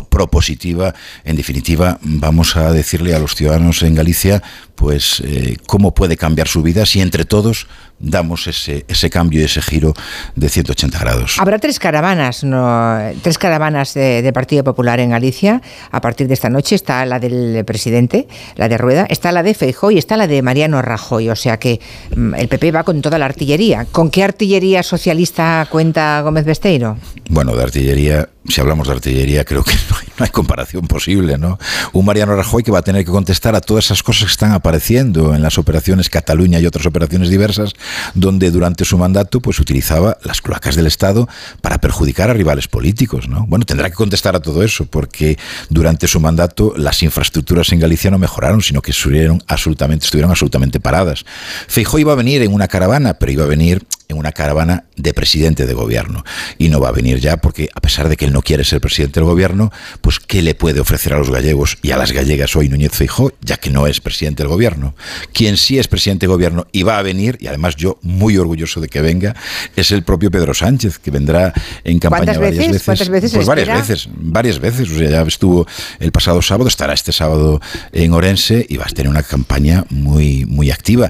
propositiva. 0.10 0.94
En 1.24 1.36
definitiva, 1.36 2.00
vamos 2.02 2.56
a 2.56 2.72
decirle 2.72 3.14
a 3.16 3.20
los 3.20 3.36
ciudadanos 3.36 3.84
en 3.84 3.96
Galicia, 3.96 4.42
pues, 4.82 5.22
eh, 5.24 5.58
cómo 5.68 5.94
puede 5.94 6.18
cambiar 6.18 6.48
su 6.48 6.64
vida 6.64 6.88
si 6.88 7.02
entre 7.02 7.24
todos 7.24 7.68
damos 8.00 8.48
ese, 8.48 8.84
ese 8.88 9.12
cambio 9.12 9.42
y 9.42 9.44
ese 9.44 9.62
giro 9.62 9.94
de 10.36 10.50
180 10.50 10.98
grados. 10.98 11.36
Habrá 11.38 11.60
tres 11.60 11.78
caravanas, 11.78 12.44
¿no? 12.44 12.98
tres 13.22 13.38
caravanas 13.38 13.94
de, 13.94 14.32
Partido 14.34 14.64
Popular 14.64 15.00
en 15.00 15.12
Galicia. 15.12 15.62
A 15.92 16.02
partir 16.02 16.28
de 16.28 16.34
esta 16.34 16.50
noche 16.50 16.74
está 16.74 17.06
la 17.06 17.20
del 17.20 17.64
presidente, 17.64 18.28
la 18.56 18.70
de 18.70 18.78
Rueda, 18.80 19.06
está 19.08 19.32
la 19.32 19.44
de 19.44 19.54
Feijó 19.54 19.92
y 19.92 20.00
está 20.00 20.18
la 20.18 20.26
de 20.26 20.42
Mariano 20.42 20.82
Rajoy. 20.82 21.30
O 21.30 21.36
sea 21.36 21.58
que 21.60 21.80
mm, 22.16 22.34
el 22.34 22.48
PP 22.48 22.72
va 22.72 22.84
con 22.84 23.04
toda 23.04 23.20
la 23.20 23.26
artillería. 23.26 23.86
¿Con 23.92 24.10
qué 24.10 24.24
artillería 24.24 24.82
socialista 24.82 25.68
cuenta 25.70 26.22
Gómez 26.22 26.46
Besteiro? 26.46 26.98
Bueno, 27.30 27.56
de 27.56 27.62
artillería, 27.62 28.30
si 28.48 28.62
hablamos 28.62 28.88
de 28.88 28.94
artillería, 28.94 29.46
creo 29.46 29.64
que 29.64 29.74
no 29.92 29.98
hay, 29.98 30.08
no 30.18 30.26
hay 30.26 30.32
comparación 30.32 30.88
posible, 30.88 31.38
¿no? 31.38 31.60
Un 31.94 32.06
Mariano 32.06 32.36
Rajoy 32.36 32.64
que 32.64 32.72
va 32.72 32.80
a 32.80 32.84
tener 32.84 33.06
que 33.06 33.12
contestar 33.12 33.54
a 33.54 33.62
todas 33.62 33.86
esas 33.86 34.02
cosas 34.02 34.26
que 34.26 34.32
están 34.32 34.54
apareciendo 34.54 34.71
en 34.74 35.42
las 35.42 35.58
operaciones 35.58 36.10
Cataluña 36.10 36.60
y 36.60 36.66
otras 36.66 36.86
operaciones 36.86 37.30
diversas 37.30 37.74
donde 38.14 38.52
durante 38.52 38.86
su 38.86 38.98
mandato 38.98 39.42
pues 39.42 39.60
utilizaba 39.60 40.18
las 40.24 40.42
cloacas 40.42 40.76
del 40.76 40.88
Estado 40.88 41.28
para 41.62 41.80
perjudicar 41.80 42.30
a 42.30 42.34
rivales 42.34 42.68
políticos, 42.68 43.28
¿no? 43.28 43.46
Bueno, 43.48 43.66
tendrá 43.66 43.90
que 43.90 43.96
contestar 43.96 44.36
a 44.36 44.40
todo 44.40 44.64
eso 44.64 44.86
porque 44.86 45.38
durante 45.70 46.08
su 46.08 46.20
mandato 46.20 46.74
las 46.78 47.04
infraestructuras 47.04 47.72
en 47.72 47.80
Galicia 47.80 48.12
no 48.12 48.18
mejoraron, 48.18 48.62
sino 48.62 48.82
que 48.82 48.92
estuvieron 48.92 49.44
absolutamente, 49.48 50.06
estuvieron 50.06 50.32
absolutamente 50.32 50.80
paradas. 50.80 51.26
Feijó 51.68 52.00
iba 52.00 52.14
a 52.14 52.16
venir 52.16 52.42
en 52.42 52.54
una 52.54 52.68
caravana, 52.68 53.16
pero 53.16 53.32
iba 53.32 53.44
a 53.44 53.48
venir 53.48 53.84
en 54.12 54.18
una 54.18 54.32
caravana 54.32 54.86
de 54.96 55.14
presidente 55.14 55.66
de 55.66 55.74
gobierno. 55.74 56.24
Y 56.58 56.70
no 56.70 56.80
va 56.80 56.90
a 56.90 56.92
venir 56.92 57.20
ya 57.20 57.38
porque, 57.38 57.70
a 57.74 57.82
pesar 57.82 58.10
de 58.10 58.18
que 58.18 58.26
él 58.26 58.34
no 58.34 58.42
quiere 58.42 58.64
ser 58.64 58.80
presidente 58.80 59.20
del 59.20 59.28
gobierno, 59.28 59.72
pues 60.02 60.20
¿qué 60.20 60.42
le 60.42 60.54
puede 60.56 60.80
ofrecer 60.80 61.14
a 61.14 61.18
los 61.18 61.32
gallegos 61.32 61.78
y 61.82 61.92
a 61.92 61.98
las 61.98 62.12
gallegas 62.12 62.56
hoy 62.56 62.70
Núñez 62.70 62.92
Feijó, 62.92 63.34
ya 63.42 63.58
que 63.58 63.70
no 63.70 63.88
es 63.88 64.00
presidente 64.02 64.44
del 64.44 64.50
gobierno? 64.50 64.96
Quien 65.34 65.58
sí 65.58 65.80
es 65.80 65.88
presidente 65.88 66.26
del 66.26 66.32
gobierno 66.32 66.68
y 66.72 66.84
va 66.84 66.98
a 66.98 67.02
venir, 67.02 67.38
y 67.40 67.48
además 67.48 67.76
yo 67.76 67.98
muy 68.02 68.38
orgulloso 68.38 68.80
de 68.80 68.88
que 68.88 69.02
venga, 69.02 69.36
es 69.76 69.92
el 69.92 70.04
propio 70.04 70.30
Pedro 70.30 70.54
Sánchez, 70.54 71.00
que 71.00 71.12
vendrá 71.12 71.54
en 71.84 72.00
campaña 72.00 72.34
varias 72.34 72.58
veces. 72.58 72.84
¿Cuántas 72.84 73.10
veces? 73.10 73.34
Pues 73.34 73.48
varias 73.48 73.68
veces, 73.68 74.10
varias 74.14 74.60
veces. 74.60 74.90
O 74.90 74.98
sea, 74.98 75.10
ya 75.10 75.22
estuvo 75.22 75.66
el 76.00 76.12
pasado 76.12 76.42
sábado, 76.42 76.68
estará 76.68 76.94
este 76.94 77.12
sábado 77.12 77.62
en 77.92 78.14
Orense 78.14 78.66
y 78.68 78.78
va 78.78 78.86
a 78.86 78.90
tener 78.90 79.10
una 79.10 79.24
campaña 79.24 79.86
muy, 79.90 80.46
muy 80.46 80.72
activa 80.72 81.10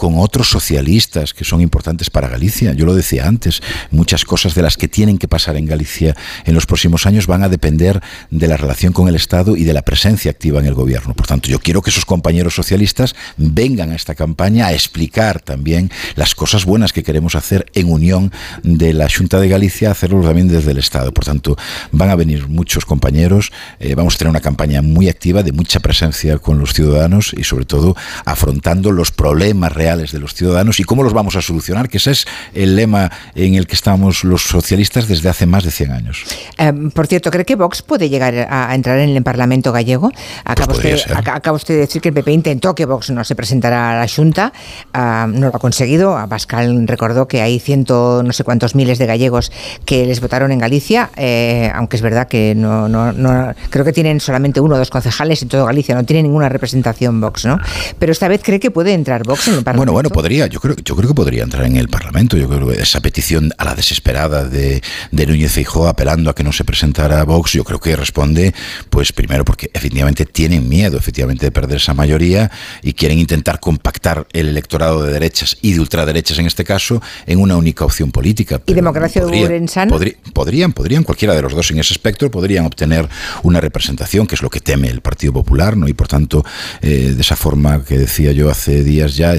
con 0.00 0.14
otros 0.16 0.48
socialistas 0.48 1.34
que 1.34 1.44
son 1.44 1.60
importantes 1.60 2.08
para 2.08 2.26
Galicia. 2.26 2.72
Yo 2.72 2.86
lo 2.86 2.94
decía 2.94 3.28
antes, 3.28 3.60
muchas 3.90 4.24
cosas 4.24 4.54
de 4.54 4.62
las 4.62 4.78
que 4.78 4.88
tienen 4.88 5.18
que 5.18 5.28
pasar 5.28 5.58
en 5.58 5.66
Galicia 5.66 6.16
en 6.46 6.54
los 6.54 6.64
próximos 6.64 7.04
años 7.04 7.26
van 7.26 7.42
a 7.42 7.50
depender 7.50 8.00
de 8.30 8.48
la 8.48 8.56
relación 8.56 8.94
con 8.94 9.08
el 9.08 9.14
Estado 9.14 9.56
y 9.56 9.64
de 9.64 9.74
la 9.74 9.82
presencia 9.82 10.30
activa 10.30 10.58
en 10.58 10.64
el 10.64 10.72
gobierno. 10.72 11.12
Por 11.12 11.26
tanto, 11.26 11.50
yo 11.50 11.58
quiero 11.58 11.82
que 11.82 11.90
esos 11.90 12.06
compañeros 12.06 12.54
socialistas 12.54 13.14
vengan 13.36 13.90
a 13.90 13.94
esta 13.94 14.14
campaña 14.14 14.68
a 14.68 14.72
explicar 14.72 15.42
también 15.42 15.90
las 16.14 16.34
cosas 16.34 16.64
buenas 16.64 16.94
que 16.94 17.02
queremos 17.02 17.34
hacer 17.34 17.66
en 17.74 17.92
unión 17.92 18.32
de 18.62 18.94
la 18.94 19.06
Junta 19.14 19.38
de 19.38 19.50
Galicia, 19.50 19.90
hacerlo 19.90 20.22
también 20.22 20.48
desde 20.48 20.70
el 20.70 20.78
Estado. 20.78 21.12
Por 21.12 21.26
tanto, 21.26 21.58
van 21.92 22.08
a 22.08 22.16
venir 22.16 22.48
muchos 22.48 22.86
compañeros, 22.86 23.52
eh, 23.80 23.94
vamos 23.94 24.14
a 24.14 24.18
tener 24.18 24.30
una 24.30 24.40
campaña 24.40 24.80
muy 24.80 25.10
activa 25.10 25.42
de 25.42 25.52
mucha 25.52 25.78
presencia 25.80 26.38
con 26.38 26.58
los 26.58 26.72
ciudadanos 26.72 27.34
y 27.36 27.44
sobre 27.44 27.66
todo 27.66 27.94
afrontando 28.24 28.92
los 28.92 29.10
problemas 29.10 29.74
reales 29.74 29.89
de 29.96 30.18
los 30.18 30.34
ciudadanos 30.34 30.78
y 30.80 30.84
cómo 30.84 31.02
los 31.02 31.12
vamos 31.12 31.36
a 31.36 31.42
solucionar, 31.42 31.88
que 31.88 31.98
ese 31.98 32.12
es 32.12 32.26
el 32.54 32.76
lema 32.76 33.10
en 33.34 33.54
el 33.54 33.66
que 33.66 33.74
estamos 33.74 34.24
los 34.24 34.42
socialistas 34.42 35.08
desde 35.08 35.28
hace 35.28 35.46
más 35.46 35.64
de 35.64 35.70
100 35.70 35.92
años. 35.92 36.24
Em, 36.56 36.90
por 36.90 37.06
cierto, 37.06 37.30
¿cree 37.30 37.44
que 37.44 37.56
Vox 37.56 37.82
puede 37.82 38.08
llegar 38.08 38.46
a, 38.50 38.74
entrar 38.74 38.98
en 38.98 39.10
el 39.10 39.22
Parlamento 39.22 39.72
gallego? 39.72 40.12
Acaba, 40.44 40.74
pues 40.74 41.02
usted, 41.02 41.12
acaba, 41.16 41.56
usted, 41.56 41.74
de 41.74 41.80
decir 41.80 42.00
que 42.00 42.10
el 42.10 42.14
PP 42.14 42.32
intentó 42.32 42.74
que 42.74 42.86
Vox 42.86 43.10
no 43.10 43.24
se 43.24 43.34
presentara 43.34 43.90
a 43.90 44.00
la 44.00 44.08
Junta, 44.08 44.52
no 44.94 45.48
lo 45.50 45.56
ha 45.56 45.58
conseguido. 45.58 46.18
Pascal 46.28 46.86
recordó 46.86 47.26
que 47.26 47.42
hay 47.42 47.58
ciento 47.58 48.22
no 48.24 48.32
sé 48.32 48.44
cuántos 48.44 48.74
miles 48.74 48.98
de 48.98 49.06
gallegos 49.06 49.50
que 49.84 50.06
les 50.06 50.20
votaron 50.20 50.52
en 50.52 50.58
Galicia, 50.58 51.10
eh, 51.16 51.70
aunque 51.74 51.96
es 51.96 52.02
verdad 52.02 52.28
que 52.28 52.54
no, 52.54 52.88
no, 52.88 53.12
no, 53.12 53.54
creo 53.70 53.84
que 53.84 53.92
tienen 53.92 54.20
solamente 54.20 54.60
uno 54.60 54.76
o 54.76 54.78
dos 54.78 54.90
concejales 54.90 55.42
en 55.42 55.48
todo 55.48 55.66
Galicia, 55.66 55.94
no 55.94 56.04
tiene 56.04 56.22
ninguna 56.22 56.48
representación 56.48 57.20
Vox, 57.20 57.44
¿no? 57.44 57.58
Pero 57.98 58.12
esta 58.12 58.28
vez 58.28 58.42
cree 58.42 58.60
que 58.60 58.70
puede 58.70 58.92
entrar 58.92 59.24
Vox 59.24 59.48
en 59.48 59.54
el 59.54 59.64
Parlamento. 59.64 59.79
Bueno, 59.80 59.94
bueno, 59.94 60.10
podría, 60.10 60.46
yo 60.46 60.60
creo, 60.60 60.76
yo 60.84 60.94
creo 60.94 61.08
que 61.08 61.14
podría 61.14 61.42
entrar 61.42 61.64
en 61.64 61.78
el 61.78 61.88
Parlamento. 61.88 62.36
Yo 62.36 62.50
creo 62.50 62.68
que 62.68 62.82
esa 62.82 63.00
petición 63.00 63.50
a 63.56 63.64
la 63.64 63.74
desesperada 63.74 64.44
de, 64.44 64.82
de 65.10 65.26
Núñez 65.26 65.52
Feijóo 65.52 65.88
apelando 65.88 66.28
a 66.28 66.34
que 66.34 66.44
no 66.44 66.52
se 66.52 66.64
presentara 66.64 67.24
Vox, 67.24 67.52
yo 67.52 67.64
creo 67.64 67.80
que 67.80 67.96
responde, 67.96 68.52
pues 68.90 69.10
primero 69.10 69.42
porque 69.42 69.70
efectivamente 69.72 70.26
tienen 70.26 70.68
miedo, 70.68 70.98
efectivamente, 70.98 71.46
de 71.46 71.50
perder 71.50 71.78
esa 71.78 71.94
mayoría 71.94 72.50
y 72.82 72.92
quieren 72.92 73.18
intentar 73.18 73.58
compactar 73.58 74.26
el 74.34 74.48
electorado 74.48 75.02
de 75.02 75.14
derechas 75.14 75.56
y 75.62 75.72
de 75.72 75.80
ultraderechas 75.80 76.38
en 76.38 76.44
este 76.44 76.62
caso 76.62 77.00
en 77.24 77.40
una 77.40 77.56
única 77.56 77.86
opción 77.86 78.12
política. 78.12 78.60
¿Y 78.66 78.74
democracia 78.74 79.22
podría, 79.22 80.12
podrían, 80.34 80.74
podrían, 80.74 81.04
cualquiera 81.04 81.34
de 81.34 81.40
los 81.40 81.54
dos 81.54 81.70
en 81.70 81.78
ese 81.78 81.94
espectro, 81.94 82.30
podrían 82.30 82.66
obtener 82.66 83.08
una 83.44 83.62
representación, 83.62 84.26
que 84.26 84.34
es 84.34 84.42
lo 84.42 84.50
que 84.50 84.60
teme 84.60 84.88
el 84.88 85.00
Partido 85.00 85.32
Popular, 85.32 85.74
¿no? 85.74 85.88
Y 85.88 85.94
por 85.94 86.06
tanto, 86.06 86.44
eh, 86.82 87.14
de 87.16 87.20
esa 87.22 87.34
forma 87.34 87.82
que 87.82 87.96
decía 87.96 88.32
yo 88.32 88.50
hace 88.50 88.84
días 88.84 89.16
ya, 89.16 89.34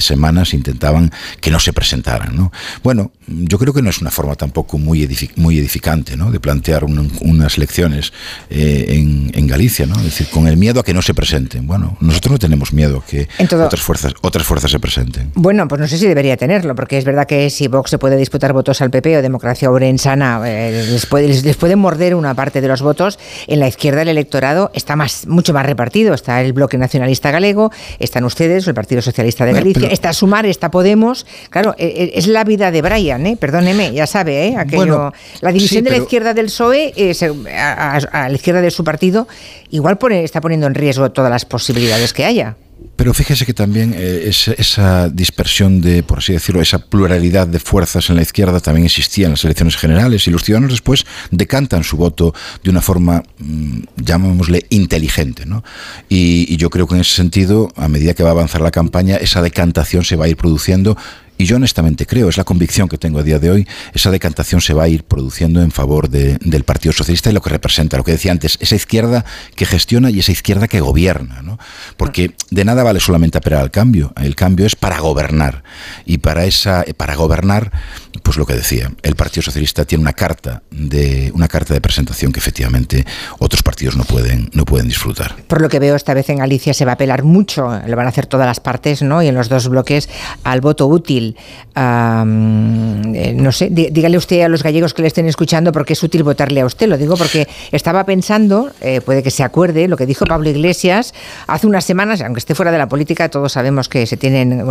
intentaban 0.53 1.11
que 1.39 1.51
no 1.51 1.59
se 1.59 1.73
presentaran. 1.73 2.35
¿no? 2.35 2.51
Bueno, 2.83 3.11
yo 3.31 3.57
creo 3.57 3.73
que 3.73 3.81
no 3.81 3.89
es 3.89 4.01
una 4.01 4.11
forma 4.11 4.35
tampoco 4.35 4.77
muy, 4.77 5.07
muy 5.35 5.57
edificante 5.57 6.17
¿no? 6.17 6.31
de 6.31 6.39
plantear 6.39 6.83
unas 6.83 7.57
elecciones 7.57 8.13
eh, 8.49 8.85
en, 8.89 9.31
en, 9.33 9.47
Galicia, 9.47 9.85
¿no? 9.85 9.95
es 9.97 10.05
decir, 10.05 10.27
con 10.27 10.47
el 10.47 10.55
miedo 10.57 10.79
a 10.79 10.83
que 10.83 10.93
no 10.93 11.01
se 11.01 11.13
presenten. 11.13 11.67
Bueno, 11.67 11.97
nosotros 11.99 12.33
no 12.33 12.39
tenemos 12.39 12.73
miedo 12.73 12.99
a 12.99 13.05
que 13.05 13.27
otras, 13.39 13.81
fuerzas, 13.81 14.13
otras 14.21 14.45
fuerzas 14.45 14.71
se 14.71 14.79
presenten. 14.79 15.31
Bueno, 15.35 15.67
pues 15.67 15.81
no 15.81 15.87
sé 15.87 15.97
si 15.97 16.07
debería 16.07 16.37
tenerlo, 16.37 16.75
porque 16.75 16.97
es 16.97 17.05
verdad 17.05 17.27
que 17.27 17.49
si 17.49 17.67
Vox 17.67 17.89
se 17.89 17.97
puede 17.97 18.17
disputar 18.17 18.53
votos 18.53 18.81
al 18.81 18.91
PP 18.91 19.17
o 19.17 19.21
Democracia 19.21 19.69
Orensana, 19.69 20.41
eh, 20.45 20.85
les, 20.89 21.05
puede, 21.05 21.27
les, 21.27 21.77
morder 21.77 22.15
una 22.15 22.33
parte 22.33 22.61
de 22.61 22.67
los 22.67 22.81
votos. 22.81 23.19
En 23.47 23.59
la 23.59 23.67
izquierda 23.67 24.01
el 24.01 24.09
electorado 24.09 24.71
está 24.73 24.95
más, 24.95 25.27
mucho 25.27 25.53
más 25.53 25.65
repartido. 25.65 26.13
Está 26.13 26.41
el 26.41 26.53
Bloque 26.53 26.77
Nacionalista 26.77 27.31
Galego, 27.31 27.71
están 27.99 28.23
ustedes, 28.23 28.67
el 28.67 28.73
Partido 28.73 29.01
Socialista 29.01 29.45
de 29.45 29.53
Galicia, 29.53 29.89
está 29.89 30.13
Sumar, 30.13 30.45
está 30.45 30.71
Podemos. 30.71 31.25
Claro, 31.49 31.75
e, 31.77 31.85
e, 31.85 32.19
es 32.19 32.27
la 32.27 32.43
vida 32.43 32.71
de 32.71 32.81
Brian, 32.81 33.20
¿eh? 33.25 33.37
perdóneme, 33.37 33.93
ya 33.93 34.07
sabe, 34.07 34.47
¿eh? 34.47 34.55
Aquello, 34.57 35.13
la 35.41 35.51
división 35.51 35.83
de 35.83 35.91
la 35.91 35.97
izquierda 35.97 36.33
del 36.33 36.45
PSOE 36.45 36.93
eh, 36.95 37.13
a, 37.57 37.99
la 38.29 38.35
izquierda 38.35 38.61
de 38.61 38.71
su 38.71 38.83
partido 38.83 39.27
igual 39.69 39.97
pone, 39.97 40.23
está 40.23 40.41
poniendo 40.41 40.67
en 40.67 40.75
riesgo 40.75 41.11
todas 41.11 41.31
las 41.31 41.45
posibilidades 41.45 42.13
que 42.13 42.25
haya. 42.25 42.55
Pero 42.95 43.13
fíjese 43.13 43.45
que 43.45 43.53
también 43.53 43.93
eh, 43.95 44.29
esa, 44.57 45.09
dispersión 45.09 45.81
de, 45.81 46.03
por 46.03 46.19
así 46.19 46.33
decirlo, 46.33 46.61
esa 46.61 46.79
pluralidad 46.79 47.47
de 47.47 47.59
fuerzas 47.59 48.09
en 48.09 48.15
la 48.15 48.21
izquierda 48.21 48.59
también 48.59 48.85
existía 48.85 49.25
en 49.25 49.31
las 49.31 49.43
elecciones 49.43 49.75
generales 49.75 50.27
y 50.27 50.31
los 50.31 50.43
ciudadanos 50.43 50.71
después 50.71 51.05
decantan 51.29 51.83
su 51.83 51.97
voto 51.97 52.33
de 52.63 52.69
una 52.69 52.81
forma, 52.81 53.23
mm, 53.39 53.79
llamémosle, 53.97 54.65
inteligente. 54.69 55.45
¿no? 55.45 55.63
Y, 56.09 56.45
y 56.49 56.57
yo 56.57 56.69
creo 56.69 56.87
que 56.87 56.95
en 56.95 57.01
ese 57.01 57.15
sentido, 57.15 57.71
a 57.75 57.87
medida 57.87 58.13
que 58.13 58.23
va 58.23 58.29
a 58.29 58.33
avanzar 58.33 58.61
la 58.61 58.71
campaña, 58.71 59.17
esa 59.17 59.41
decantación 59.41 60.03
se 60.03 60.15
va 60.15 60.25
a 60.25 60.27
ir 60.27 60.37
produciendo 60.37 60.97
y 61.41 61.45
yo 61.45 61.55
honestamente 61.55 62.05
creo, 62.05 62.29
es 62.29 62.37
la 62.37 62.43
convicción 62.43 62.87
que 62.87 62.99
tengo 62.99 63.17
a 63.17 63.23
día 63.23 63.39
de 63.39 63.49
hoy, 63.49 63.67
esa 63.93 64.11
decantación 64.11 64.61
se 64.61 64.75
va 64.75 64.83
a 64.83 64.87
ir 64.87 65.03
produciendo 65.03 65.63
en 65.63 65.71
favor 65.71 66.07
del 66.07 66.63
Partido 66.63 66.93
Socialista 66.93 67.31
y 67.31 67.33
lo 67.33 67.41
que 67.41 67.49
representa, 67.49 67.97
lo 67.97 68.03
que 68.03 68.11
decía 68.11 68.31
antes, 68.31 68.59
esa 68.61 68.75
izquierda 68.75 69.25
que 69.55 69.65
gestiona 69.65 70.11
y 70.11 70.19
esa 70.19 70.31
izquierda 70.31 70.67
que 70.67 70.81
gobierna. 70.81 71.41
¿no? 71.41 71.57
Porque 71.97 72.35
de 72.51 72.63
nada 72.63 72.83
vale 72.83 72.99
solamente 72.99 73.39
apelar 73.39 73.61
al 73.61 73.71
cambio, 73.71 74.13
el 74.21 74.35
cambio 74.35 74.67
es 74.67 74.75
para 74.75 74.99
gobernar. 74.99 75.63
Y 76.05 76.19
para, 76.19 76.45
esa, 76.45 76.85
para 76.95 77.15
gobernar, 77.15 77.71
pues 78.21 78.37
lo 78.37 78.45
que 78.45 78.53
decía, 78.53 78.91
el 79.01 79.15
Partido 79.15 79.41
Socialista 79.41 79.85
tiene 79.85 80.03
una 80.03 80.13
carta 80.13 80.61
de, 80.69 81.31
una 81.33 81.47
carta 81.47 81.73
de 81.73 81.81
presentación 81.81 82.31
que 82.31 82.39
efectivamente 82.39 83.03
otros 83.39 83.63
partidos 83.63 83.95
no 83.95 84.03
pueden, 84.03 84.51
no 84.53 84.65
pueden 84.65 84.87
disfrutar. 84.87 85.35
Por 85.47 85.59
lo 85.61 85.69
que 85.69 85.79
veo, 85.79 85.95
esta 85.95 86.13
vez 86.13 86.29
en 86.29 86.37
Galicia 86.37 86.75
se 86.75 86.85
va 86.85 86.91
a 86.91 86.95
apelar 86.95 87.23
mucho, 87.23 87.81
lo 87.87 87.95
van 87.97 88.05
a 88.05 88.09
hacer 88.09 88.27
todas 88.27 88.45
las 88.45 88.59
partes 88.59 89.01
¿no? 89.01 89.23
y 89.23 89.27
en 89.27 89.33
los 89.33 89.49
dos 89.49 89.67
bloques 89.67 90.07
al 90.43 90.61
voto 90.61 90.85
útil 90.85 91.30
útil, 91.31 93.15
eh, 93.15 93.33
no 93.35 93.51
sé, 93.51 93.69
dígale 93.69 94.17
usted 94.17 94.41
a 94.41 94.49
los 94.49 94.63
gallegos 94.63 94.93
que 94.93 95.01
le 95.01 95.07
estén 95.07 95.27
escuchando 95.27 95.71
porque 95.71 95.93
es 95.93 96.03
útil 96.03 96.23
votarle 96.23 96.61
a 96.61 96.65
usted. 96.65 96.87
Lo 96.87 96.97
digo 96.97 97.15
porque 97.17 97.47
estaba 97.71 98.03
pensando, 98.05 98.71
eh, 98.81 99.01
puede 99.01 99.23
que 99.23 99.31
se 99.31 99.43
acuerde, 99.43 99.87
lo 99.87 99.97
que 99.97 100.05
dijo 100.05 100.25
Pablo 100.25 100.49
Iglesias 100.49 101.13
hace 101.47 101.67
unas 101.67 101.85
semanas, 101.85 102.21
aunque 102.21 102.39
esté 102.39 102.55
fuera 102.55 102.71
de 102.71 102.77
la 102.77 102.87
política, 102.87 103.29
todos 103.29 103.51
sabemos 103.51 103.89
que 103.89 104.05
se 104.05 104.17
tienen, 104.17 104.63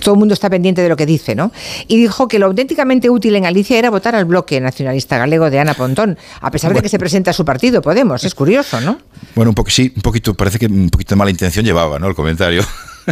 todo 0.00 0.14
el 0.14 0.18
mundo 0.18 0.34
está 0.34 0.50
pendiente 0.50 0.82
de 0.82 0.88
lo 0.88 0.96
que 0.96 1.06
dice, 1.06 1.34
¿no? 1.34 1.52
Y 1.86 1.96
dijo 1.96 2.28
que 2.28 2.38
lo 2.38 2.46
auténticamente 2.46 3.10
útil 3.10 3.36
en 3.36 3.44
Galicia 3.44 3.78
era 3.78 3.90
votar 3.90 4.14
al 4.14 4.24
bloque 4.24 4.60
nacionalista 4.60 5.18
galego 5.18 5.50
de 5.50 5.58
Ana 5.58 5.74
Pontón, 5.74 6.18
a 6.40 6.50
pesar 6.50 6.74
de 6.74 6.82
que 6.82 6.88
se 6.88 6.98
presenta 6.98 7.30
a 7.30 7.34
su 7.34 7.44
partido, 7.44 7.82
Podemos. 7.82 8.24
Es 8.24 8.34
curioso, 8.34 8.80
¿no? 8.80 8.98
Bueno, 9.34 9.50
un 9.50 9.54
poco 9.54 9.70
sí, 9.70 9.92
un 9.94 10.02
poquito, 10.02 10.34
parece 10.34 10.58
que 10.58 10.66
un 10.66 10.90
poquito 10.90 11.14
de 11.14 11.16
mala 11.16 11.30
intención 11.30 11.64
llevaba, 11.64 11.98
¿no? 11.98 12.08
El 12.08 12.14
comentario. 12.14 12.62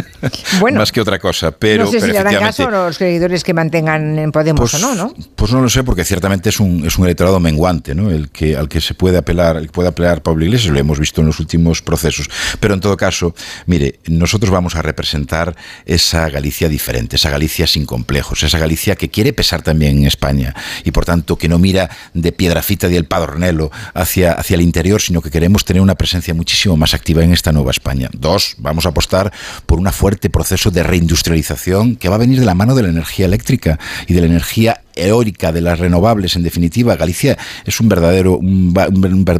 Bueno, 0.59 0.79
más 0.79 0.91
que 0.91 1.01
otra 1.01 1.19
cosa. 1.19 1.51
Pero, 1.51 1.85
no 1.85 1.91
sé 1.91 2.01
si 2.01 2.11
le 2.11 2.17
harán 2.17 2.35
caso 2.35 2.69
los 2.69 2.95
seguidores 2.95 3.43
que 3.43 3.53
mantengan 3.53 4.17
en 4.17 4.31
Podemos 4.31 4.71
pues, 4.71 4.83
o 4.83 4.87
no, 4.87 4.95
¿no? 4.95 5.13
Pues 5.35 5.51
no 5.51 5.61
lo 5.61 5.69
sé, 5.69 5.83
porque 5.83 6.03
ciertamente 6.03 6.49
es 6.49 6.59
un, 6.59 6.85
es 6.85 6.97
un 6.97 7.05
electorado 7.05 7.39
menguante, 7.39 7.95
¿no? 7.95 8.09
El 8.09 8.29
que, 8.29 8.55
al 8.55 8.67
que 8.69 8.81
se 8.81 8.93
puede 8.93 9.17
apelar, 9.17 9.57
el 9.57 9.67
que 9.67 9.71
puede 9.71 9.89
apelar 9.89 10.21
Pablo 10.21 10.45
Iglesias, 10.45 10.73
lo 10.73 10.79
hemos 10.79 10.99
visto 10.99 11.21
en 11.21 11.27
los 11.27 11.39
últimos 11.39 11.81
procesos. 11.81 12.29
Pero 12.59 12.73
en 12.73 12.79
todo 12.79 12.97
caso, 12.97 13.35
mire, 13.65 13.99
nosotros 14.07 14.51
vamos 14.51 14.75
a 14.75 14.81
representar 14.81 15.55
esa 15.85 16.29
Galicia 16.29 16.69
diferente, 16.69 17.15
esa 17.15 17.29
Galicia 17.29 17.67
sin 17.67 17.85
complejos, 17.85 18.43
esa 18.43 18.57
Galicia 18.57 18.95
que 18.95 19.09
quiere 19.09 19.33
pesar 19.33 19.61
también 19.61 19.99
en 19.99 20.05
España 20.07 20.53
y 20.83 20.91
por 20.91 21.05
tanto 21.05 21.37
que 21.37 21.47
no 21.47 21.59
mira 21.59 21.89
de 22.13 22.31
Piedrafita 22.31 22.89
y 22.89 22.95
el 22.95 23.05
Padornelo 23.05 23.71
hacia, 23.93 24.33
hacia 24.33 24.55
el 24.55 24.61
interior, 24.61 25.01
sino 25.01 25.21
que 25.21 25.29
queremos 25.29 25.65
tener 25.65 25.81
una 25.81 25.95
presencia 25.95 26.33
muchísimo 26.33 26.77
más 26.77 26.93
activa 26.93 27.23
en 27.23 27.33
esta 27.33 27.51
nueva 27.51 27.71
España. 27.71 28.09
Dos, 28.13 28.55
vamos 28.57 28.85
a 28.85 28.89
apostar 28.89 29.31
por 29.65 29.79
una 29.79 29.86
fuerte 29.91 30.29
proceso 30.29 30.71
de 30.71 30.83
reindustrialización 30.83 31.95
que 31.95 32.09
va 32.09 32.15
a 32.15 32.19
venir 32.19 32.39
de 32.39 32.45
la 32.45 32.55
mano 32.55 32.75
de 32.75 32.83
la 32.83 32.89
energía 32.89 33.25
eléctrica 33.25 33.79
y 34.07 34.13
de 34.13 34.21
la 34.21 34.27
energía 34.27 34.81
eólica, 34.97 35.51
de 35.51 35.61
las 35.61 35.79
renovables, 35.79 36.35
en 36.35 36.43
definitiva. 36.43 36.95
Galicia 36.95 37.37
es 37.65 37.79
un 37.79 37.89
verdadero 37.89 38.37
un, 38.37 38.73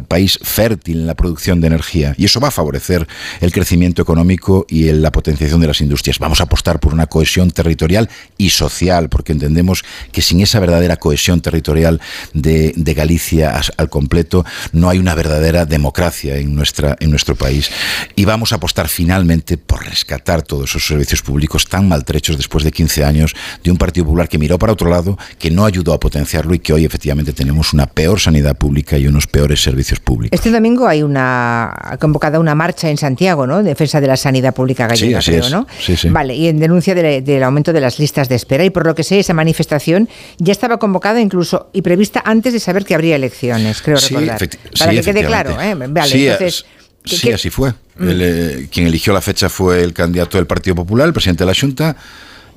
país 0.08 0.38
fértil 0.42 1.00
en 1.00 1.06
la 1.06 1.14
producción 1.14 1.60
de 1.60 1.66
energía 1.66 2.14
y 2.16 2.24
eso 2.24 2.40
va 2.40 2.48
a 2.48 2.52
favorecer 2.52 3.06
el 3.40 3.52
crecimiento 3.52 4.02
económico 4.02 4.66
y 4.68 4.90
la 4.92 5.12
potenciación 5.12 5.60
de 5.60 5.66
las 5.66 5.80
industrias. 5.80 6.18
Vamos 6.18 6.40
a 6.40 6.44
apostar 6.44 6.80
por 6.80 6.92
una 6.92 7.06
cohesión 7.06 7.50
territorial 7.50 8.08
y 8.36 8.50
social, 8.50 9.08
porque 9.08 9.32
entendemos 9.32 9.84
que 10.12 10.22
sin 10.22 10.40
esa 10.40 10.60
verdadera 10.60 10.96
cohesión 10.96 11.40
territorial 11.40 12.00
de, 12.32 12.74
Galicia 12.98 13.60
al 13.76 13.90
completo 13.90 14.44
no 14.72 14.88
hay 14.88 14.98
una 14.98 15.14
verdadera 15.14 15.66
democracia 15.66 16.38
en, 16.38 16.54
nuestra, 16.54 16.96
en 16.98 17.10
nuestro 17.10 17.36
país. 17.36 17.70
Y 18.16 18.24
vamos 18.24 18.52
a 18.52 18.56
apostar 18.56 18.88
finalmente 18.88 19.56
por 19.56 19.84
rescatar 19.84 20.42
todos 20.42 20.70
esos 20.70 20.86
servicios 20.86 21.22
públicos 21.22 21.68
tan 21.68 21.86
maltrechos 21.86 22.36
después 22.36 22.64
de 22.64 22.72
15 22.72 23.04
años 23.04 23.34
de 23.62 23.70
un 23.70 23.76
Partido 23.76 24.06
Popular 24.06 24.28
que 24.28 24.38
miró 24.38 24.58
para 24.58 24.72
otro 24.72 24.90
lado, 24.90 25.18
que 25.38 25.47
no 25.50 25.64
ayudó 25.64 25.92
a 25.92 26.00
potenciarlo 26.00 26.54
y 26.54 26.58
que 26.58 26.72
hoy 26.72 26.84
efectivamente 26.84 27.32
tenemos 27.32 27.72
una 27.72 27.86
peor 27.86 28.20
sanidad 28.20 28.56
pública 28.56 28.98
y 28.98 29.06
unos 29.06 29.26
peores 29.26 29.62
servicios 29.62 30.00
públicos. 30.00 30.36
Este 30.36 30.50
domingo 30.50 30.86
hay 30.86 31.02
una 31.02 31.96
convocada 32.00 32.38
una 32.38 32.54
marcha 32.54 32.90
en 32.90 32.96
Santiago, 32.96 33.46
¿no? 33.46 33.62
Defensa 33.62 34.00
de 34.00 34.06
la 34.06 34.16
sanidad 34.16 34.54
pública 34.54 34.86
gallega, 34.86 35.20
sí, 35.20 35.32
creo, 35.32 35.50
¿no? 35.50 35.66
Sí, 35.80 35.96
sí. 35.96 36.08
Vale, 36.08 36.34
y 36.34 36.48
en 36.48 36.58
denuncia 36.58 36.94
del 36.94 37.42
aumento 37.42 37.72
de 37.72 37.80
las 37.80 37.98
listas 37.98 38.28
de 38.28 38.34
espera. 38.34 38.64
Y 38.64 38.70
por 38.70 38.86
lo 38.86 38.94
que 38.94 39.02
sé, 39.02 39.18
esa 39.18 39.34
manifestación 39.34 40.08
ya 40.38 40.52
estaba 40.52 40.78
convocada 40.78 41.20
incluso 41.20 41.70
y 41.72 41.82
prevista 41.82 42.22
antes 42.24 42.52
de 42.52 42.60
saber 42.60 42.84
que 42.84 42.94
habría 42.94 43.16
elecciones, 43.16 43.82
creo 43.82 43.98
recordar. 43.98 44.38
Para 44.78 44.92
que 44.92 45.00
quede 45.00 45.24
claro, 45.24 45.60
¿eh? 45.60 45.74
Vale, 45.74 46.30
entonces... 46.30 46.64
Sí, 47.04 47.32
así 47.32 47.50
fue. 47.50 47.70
Mm. 47.70 48.08
Eh, 48.08 48.68
quien 48.70 48.86
eligió 48.86 49.12
la 49.12 49.20
fecha 49.20 49.48
fue 49.48 49.82
el 49.82 49.92
candidato 49.92 50.36
del 50.36 50.46
Partido 50.46 50.76
Popular, 50.76 51.06
el 51.06 51.12
presidente 51.12 51.44
de 51.44 51.46
la 51.50 51.58
Junta, 51.58 51.96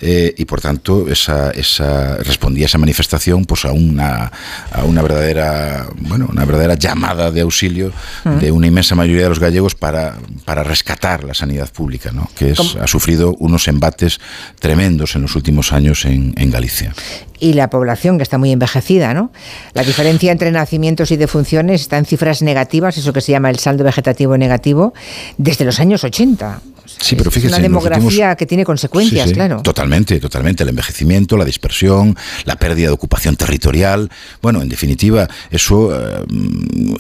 eh, 0.02 0.34
y 0.38 0.46
por 0.46 0.62
tanto 0.62 1.08
esa, 1.08 1.52
esa, 1.52 2.18
respondía 2.18 2.66
esa 2.66 2.78
manifestación 2.78 3.46
pues 3.46 3.66
a 3.66 3.72
una, 3.72 4.32
a 4.72 4.84
una 4.84 5.02
verdadera 5.02 5.88
bueno 5.98 6.28
una 6.30 6.46
verdadera 6.46 6.76
llamada 6.76 7.32
de 7.32 7.42
auxilio 7.42 7.92
de 8.40 8.52
una 8.52 8.68
inmensa 8.68 8.96
mayoría 8.96 9.24
de 9.24 9.30
los 9.30 9.40
gallegos 9.40 9.76
para, 9.76 10.18
para 10.46 10.64
rescatar 10.64 11.24
la 11.24 11.34
sanidad 11.34 11.72
pública 11.72 12.12
¿no? 12.12 12.30
que 12.36 12.52
es, 12.52 12.76
ha 12.76 12.88
sufrido 12.88 13.36
unos 13.40 13.68
embates 13.68 14.20
tremendos 14.60 15.16
en 15.16 15.22
los 15.22 15.36
últimos 15.36 15.72
años 15.74 16.06
en, 16.06 16.34
en 16.38 16.52
Galicia 16.52 16.94
y 17.42 17.54
la 17.54 17.70
población 17.70 18.18
que 18.18 18.24
está 18.24 18.38
muy 18.38 18.52
envejecida, 18.52 19.14
¿no? 19.14 19.32
La 19.74 19.84
diferencia 19.84 20.32
entre 20.32 20.52
nacimientos 20.52 21.12
y 21.12 21.18
defunciones 21.18 21.82
está 21.82 21.98
en 21.98 22.06
cifras 22.06 22.44
negativas, 22.44 22.98
eso 22.98 23.12
que 23.12 23.20
se 23.20 23.32
llama 23.32 23.50
el 23.50 23.58
saldo 23.58 23.84
vegetativo 23.84 24.38
negativo, 24.38 24.94
desde 25.38 25.66
los 25.66 25.80
años 25.80 26.04
80. 26.04 26.62
Sí, 27.00 27.16
pero 27.16 27.32
fíjese, 27.32 27.48
es 27.48 27.54
una 27.54 27.62
demografía 27.62 28.36
que 28.36 28.46
tiene 28.46 28.64
consecuencias, 28.64 29.32
claro. 29.32 29.62
Totalmente, 29.62 30.20
totalmente. 30.20 30.64
El 30.64 30.70
envejecimiento, 30.70 31.38
la 31.38 31.46
dispersión, 31.46 32.16
la 32.46 32.56
pérdida 32.56 32.88
de 32.88 32.94
ocupación 32.94 33.36
territorial. 33.36 34.10
Bueno, 34.42 34.62
en 34.62 34.70
definitiva, 34.70 35.28
eso 35.50 35.92
eh, 35.94 36.24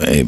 eh, 0.02 0.26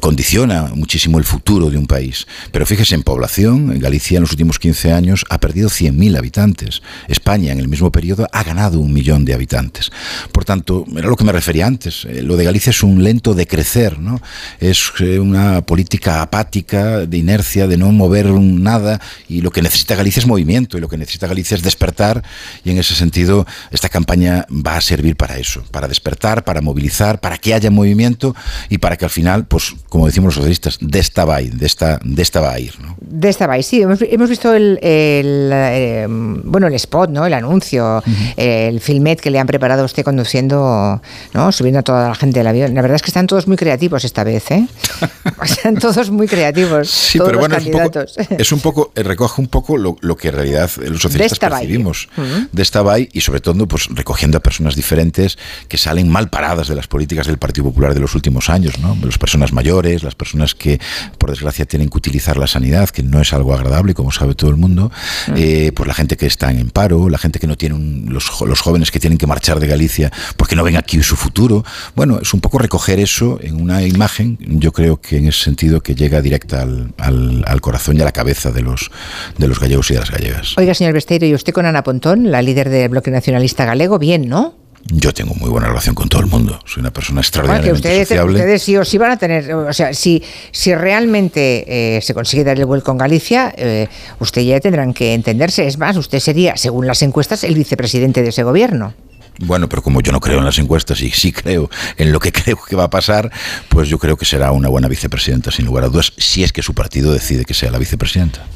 condiciona 0.00 0.70
muchísimo 0.74 1.18
el 1.18 1.24
futuro 1.24 1.70
de 1.70 1.78
un 1.78 1.86
país. 1.86 2.26
Pero 2.52 2.66
fíjese, 2.66 2.94
en 2.94 3.02
población, 3.02 3.72
en 3.72 3.80
Galicia 3.80 4.16
en 4.16 4.22
los 4.22 4.32
últimos 4.32 4.58
15 4.58 4.92
años 4.92 5.24
ha 5.30 5.38
perdido 5.38 5.68
100.000 5.68 6.18
habitantes. 6.18 6.82
España 7.08 7.52
en 7.52 7.60
el 7.60 7.68
mismo 7.68 7.90
periodo 7.90 8.28
ha 8.32 8.42
ganado 8.42 8.80
un 8.80 8.92
millón 8.92 9.24
de 9.24 9.34
habitantes. 9.34 9.90
Por 10.32 10.44
tanto, 10.44 10.84
era 10.96 11.08
lo 11.08 11.16
que 11.16 11.24
me 11.24 11.32
refería 11.32 11.66
antes. 11.66 12.04
Eh, 12.04 12.22
lo 12.22 12.36
de 12.36 12.44
Galicia 12.44 12.70
es 12.70 12.82
un 12.82 13.02
lento 13.02 13.34
de 13.34 13.46
crecer, 13.46 13.98
¿no? 13.98 14.20
Es 14.60 14.92
una 15.00 15.62
política 15.62 16.22
apática, 16.22 17.06
de 17.06 17.16
inercia, 17.16 17.66
de 17.66 17.76
no 17.76 17.92
mover 17.92 18.26
nada 18.26 18.95
y 19.28 19.40
lo 19.40 19.50
que 19.50 19.62
necesita 19.62 19.94
Galicia 19.94 20.20
es 20.20 20.26
movimiento 20.26 20.78
y 20.78 20.80
lo 20.80 20.88
que 20.88 20.96
necesita 20.96 21.26
Galicia 21.26 21.54
es 21.54 21.62
despertar 21.62 22.22
y 22.64 22.70
en 22.70 22.78
ese 22.78 22.94
sentido 22.94 23.46
esta 23.70 23.88
campaña 23.88 24.46
va 24.50 24.76
a 24.76 24.80
servir 24.80 25.16
para 25.16 25.36
eso, 25.38 25.62
para 25.70 25.88
despertar, 25.88 26.44
para 26.44 26.60
movilizar, 26.60 27.20
para 27.20 27.38
que 27.38 27.54
haya 27.54 27.70
movimiento 27.70 28.34
y 28.68 28.78
para 28.78 28.96
que 28.96 29.04
al 29.04 29.10
final, 29.10 29.46
pues 29.46 29.74
como 29.88 30.06
decimos 30.06 30.26
los 30.26 30.34
socialistas, 30.36 30.78
de 30.80 30.98
esta 30.98 31.24
va 31.24 31.36
a 31.36 31.42
ir, 31.42 31.54
de 31.54 31.66
esta, 31.66 31.98
de 32.02 32.22
esta 32.22 32.40
va 32.40 32.52
a 32.52 32.60
ir. 32.60 32.74
¿no? 32.80 32.96
De 33.00 33.28
esta 33.28 33.46
va 33.46 33.54
a 33.54 33.58
ir, 33.58 33.64
sí, 33.64 33.82
hemos, 33.82 34.28
visto 34.28 34.54
el, 34.54 34.78
eh, 34.82 36.06
bueno, 36.08 36.66
el 36.66 36.74
spot, 36.74 37.10
¿no? 37.10 37.26
el 37.26 37.34
anuncio, 37.34 38.02
el 38.36 38.80
filmet 38.80 39.20
que 39.20 39.30
le 39.30 39.38
han 39.38 39.46
preparado 39.46 39.82
a 39.82 39.84
usted 39.84 40.04
conduciendo, 40.04 41.00
¿no? 41.32 41.52
subiendo 41.52 41.80
a 41.80 41.82
toda 41.82 42.08
la 42.08 42.14
gente 42.14 42.40
del 42.40 42.46
avión. 42.46 42.74
La 42.74 42.82
verdad 42.82 42.96
es 42.96 43.02
que 43.02 43.10
están 43.10 43.26
todos 43.26 43.46
muy 43.46 43.56
creativos 43.56 44.04
esta 44.04 44.24
vez, 44.24 44.50
¿eh? 44.50 44.66
están 45.42 45.76
todos 45.76 46.10
muy 46.10 46.26
creativos. 46.26 46.90
Sí, 46.90 47.18
todos 47.18 47.30
pero 47.30 47.40
los 47.40 47.48
bueno, 47.48 47.56
candidatos. 47.56 48.14
es 48.16 48.52
un 48.52 48.60
poco 48.60 48.85
eh, 48.94 49.02
recoge 49.02 49.40
un 49.40 49.48
poco 49.48 49.76
lo, 49.76 49.96
que 50.16 50.28
en 50.28 50.34
realidad 50.34 50.70
los 50.88 51.00
socialistas 51.00 51.38
percibimos 51.38 52.08
de 52.52 52.62
esta 52.62 52.82
BAI 52.82 53.08
y 53.12 53.20
sobre 53.20 53.40
todo 53.40 53.66
pues 53.66 53.88
recogiendo 53.90 54.38
a 54.38 54.40
personas 54.40 54.74
diferentes 54.74 55.38
que 55.68 55.78
salen 55.78 56.08
mal 56.08 56.30
paradas 56.30 56.68
de 56.68 56.74
las 56.74 56.86
políticas 56.86 57.26
del 57.26 57.38
Partido 57.38 57.64
Popular 57.64 57.94
de 57.94 58.00
los 58.00 58.14
últimos 58.14 58.50
años, 58.50 58.78
¿no? 58.78 58.96
Las 59.02 59.18
personas 59.18 59.52
mayores, 59.52 60.02
las 60.02 60.14
personas 60.14 60.54
que 60.54 60.80
por 61.18 61.30
desgracia 61.30 61.64
tienen 61.64 61.88
que 61.88 61.98
utilizar 61.98 62.36
la 62.36 62.46
sanidad, 62.46 62.88
que 62.90 63.02
no 63.02 63.20
es 63.20 63.32
algo 63.32 63.54
agradable, 63.54 63.94
como 63.94 64.10
sabe 64.12 64.34
todo 64.34 64.50
el 64.50 64.56
mundo, 64.56 64.90
eh, 65.34 65.72
pues 65.74 65.86
la 65.86 65.94
gente 65.94 66.16
que 66.16 66.26
está 66.26 66.50
en 66.50 66.70
paro, 66.70 67.08
la 67.08 67.18
gente 67.18 67.38
que 67.38 67.46
no 67.46 67.56
tiene 67.56 68.10
los, 68.10 68.40
los 68.40 68.60
jóvenes 68.60 68.90
que 68.90 69.00
tienen 69.00 69.18
que 69.18 69.26
marchar 69.26 69.60
de 69.60 69.66
Galicia 69.66 70.12
porque 70.36 70.56
no 70.56 70.64
ven 70.64 70.76
aquí 70.76 71.02
su 71.02 71.16
futuro. 71.16 71.64
Bueno, 71.94 72.18
es 72.20 72.34
un 72.34 72.40
poco 72.40 72.58
recoger 72.58 73.00
eso 73.00 73.38
en 73.42 73.60
una 73.60 73.82
imagen, 73.82 74.38
yo 74.40 74.72
creo 74.72 75.00
que 75.00 75.18
en 75.18 75.28
ese 75.28 75.44
sentido 75.44 75.82
que 75.82 75.94
llega 75.94 76.20
directa 76.20 76.62
al, 76.62 76.92
al, 76.98 77.44
al 77.46 77.60
corazón 77.60 77.96
y 77.96 78.00
a 78.00 78.04
la 78.04 78.12
cabeza 78.12 78.50
de 78.50 78.62
los, 78.66 78.90
de 79.38 79.48
los 79.48 79.58
gallegos 79.58 79.90
y 79.90 79.94
de 79.94 80.00
las 80.00 80.10
gallegas. 80.10 80.54
Oiga, 80.58 80.74
señor 80.74 80.92
Besteiro, 80.92 81.26
¿y 81.26 81.34
usted 81.34 81.52
con 81.52 81.66
Ana 81.66 81.82
Pontón, 81.82 82.30
la 82.30 82.42
líder 82.42 82.68
del 82.68 82.88
bloque 82.88 83.10
nacionalista 83.10 83.64
galego? 83.64 83.98
Bien, 83.98 84.28
¿no? 84.28 84.54
Yo 84.88 85.12
tengo 85.12 85.34
muy 85.34 85.50
buena 85.50 85.66
relación 85.66 85.94
con 85.94 86.08
todo 86.08 86.20
el 86.20 86.28
mundo. 86.28 86.60
Soy 86.64 86.80
una 86.80 86.92
persona 86.92 87.20
que 87.60 87.72
ustedes. 87.72 88.10
Ustedes 88.10 88.62
sí 88.62 88.76
o 88.76 88.84
sí 88.84 88.98
van 88.98 89.10
a 89.10 89.16
tener, 89.16 89.52
o 89.52 89.72
sea, 89.72 89.92
si, 89.92 90.22
si 90.52 90.74
realmente 90.74 91.96
eh, 91.96 92.00
se 92.02 92.14
consigue 92.14 92.44
dar 92.44 92.56
el 92.56 92.66
vuelco 92.66 92.92
en 92.92 92.98
Galicia, 92.98 93.52
eh, 93.56 93.88
usted 94.20 94.42
ya 94.42 94.60
tendrán 94.60 94.94
que 94.94 95.14
entenderse. 95.14 95.66
Es 95.66 95.76
más, 95.78 95.96
usted 95.96 96.20
sería, 96.20 96.56
según 96.56 96.86
las 96.86 97.02
encuestas, 97.02 97.42
el 97.42 97.54
vicepresidente 97.54 98.22
de 98.22 98.28
ese 98.28 98.44
gobierno. 98.44 98.94
Bueno, 99.38 99.68
pero 99.68 99.82
como 99.82 100.00
yo 100.00 100.12
no 100.12 100.20
creo 100.20 100.38
en 100.38 100.44
las 100.44 100.58
encuestas 100.58 101.00
y 101.02 101.10
sí 101.10 101.32
creo 101.32 101.70
en 101.96 102.12
lo 102.12 102.20
que 102.20 102.32
creo 102.44 102.58
que 102.68 102.76
va 102.76 102.84
a 102.84 102.90
pasar, 102.90 103.30
pues 103.68 103.88
yo 103.88 103.98
creo 103.98 104.16
que 104.16 104.24
será 104.24 104.52
una 104.52 104.68
buena 104.68 104.88
vicepresidenta, 104.88 105.50
sin 105.50 105.66
lugar 105.66 105.84
a 105.84 105.88
dudas, 105.88 106.12
si 106.16 106.42
es 106.42 106.52
que 106.52 106.62
su 106.62 106.74
partido 106.74 107.12
decide 107.12 107.44
que 107.44 107.54
sea 107.54 107.70
la 107.70 107.78
vicepresidenta. 107.78 108.46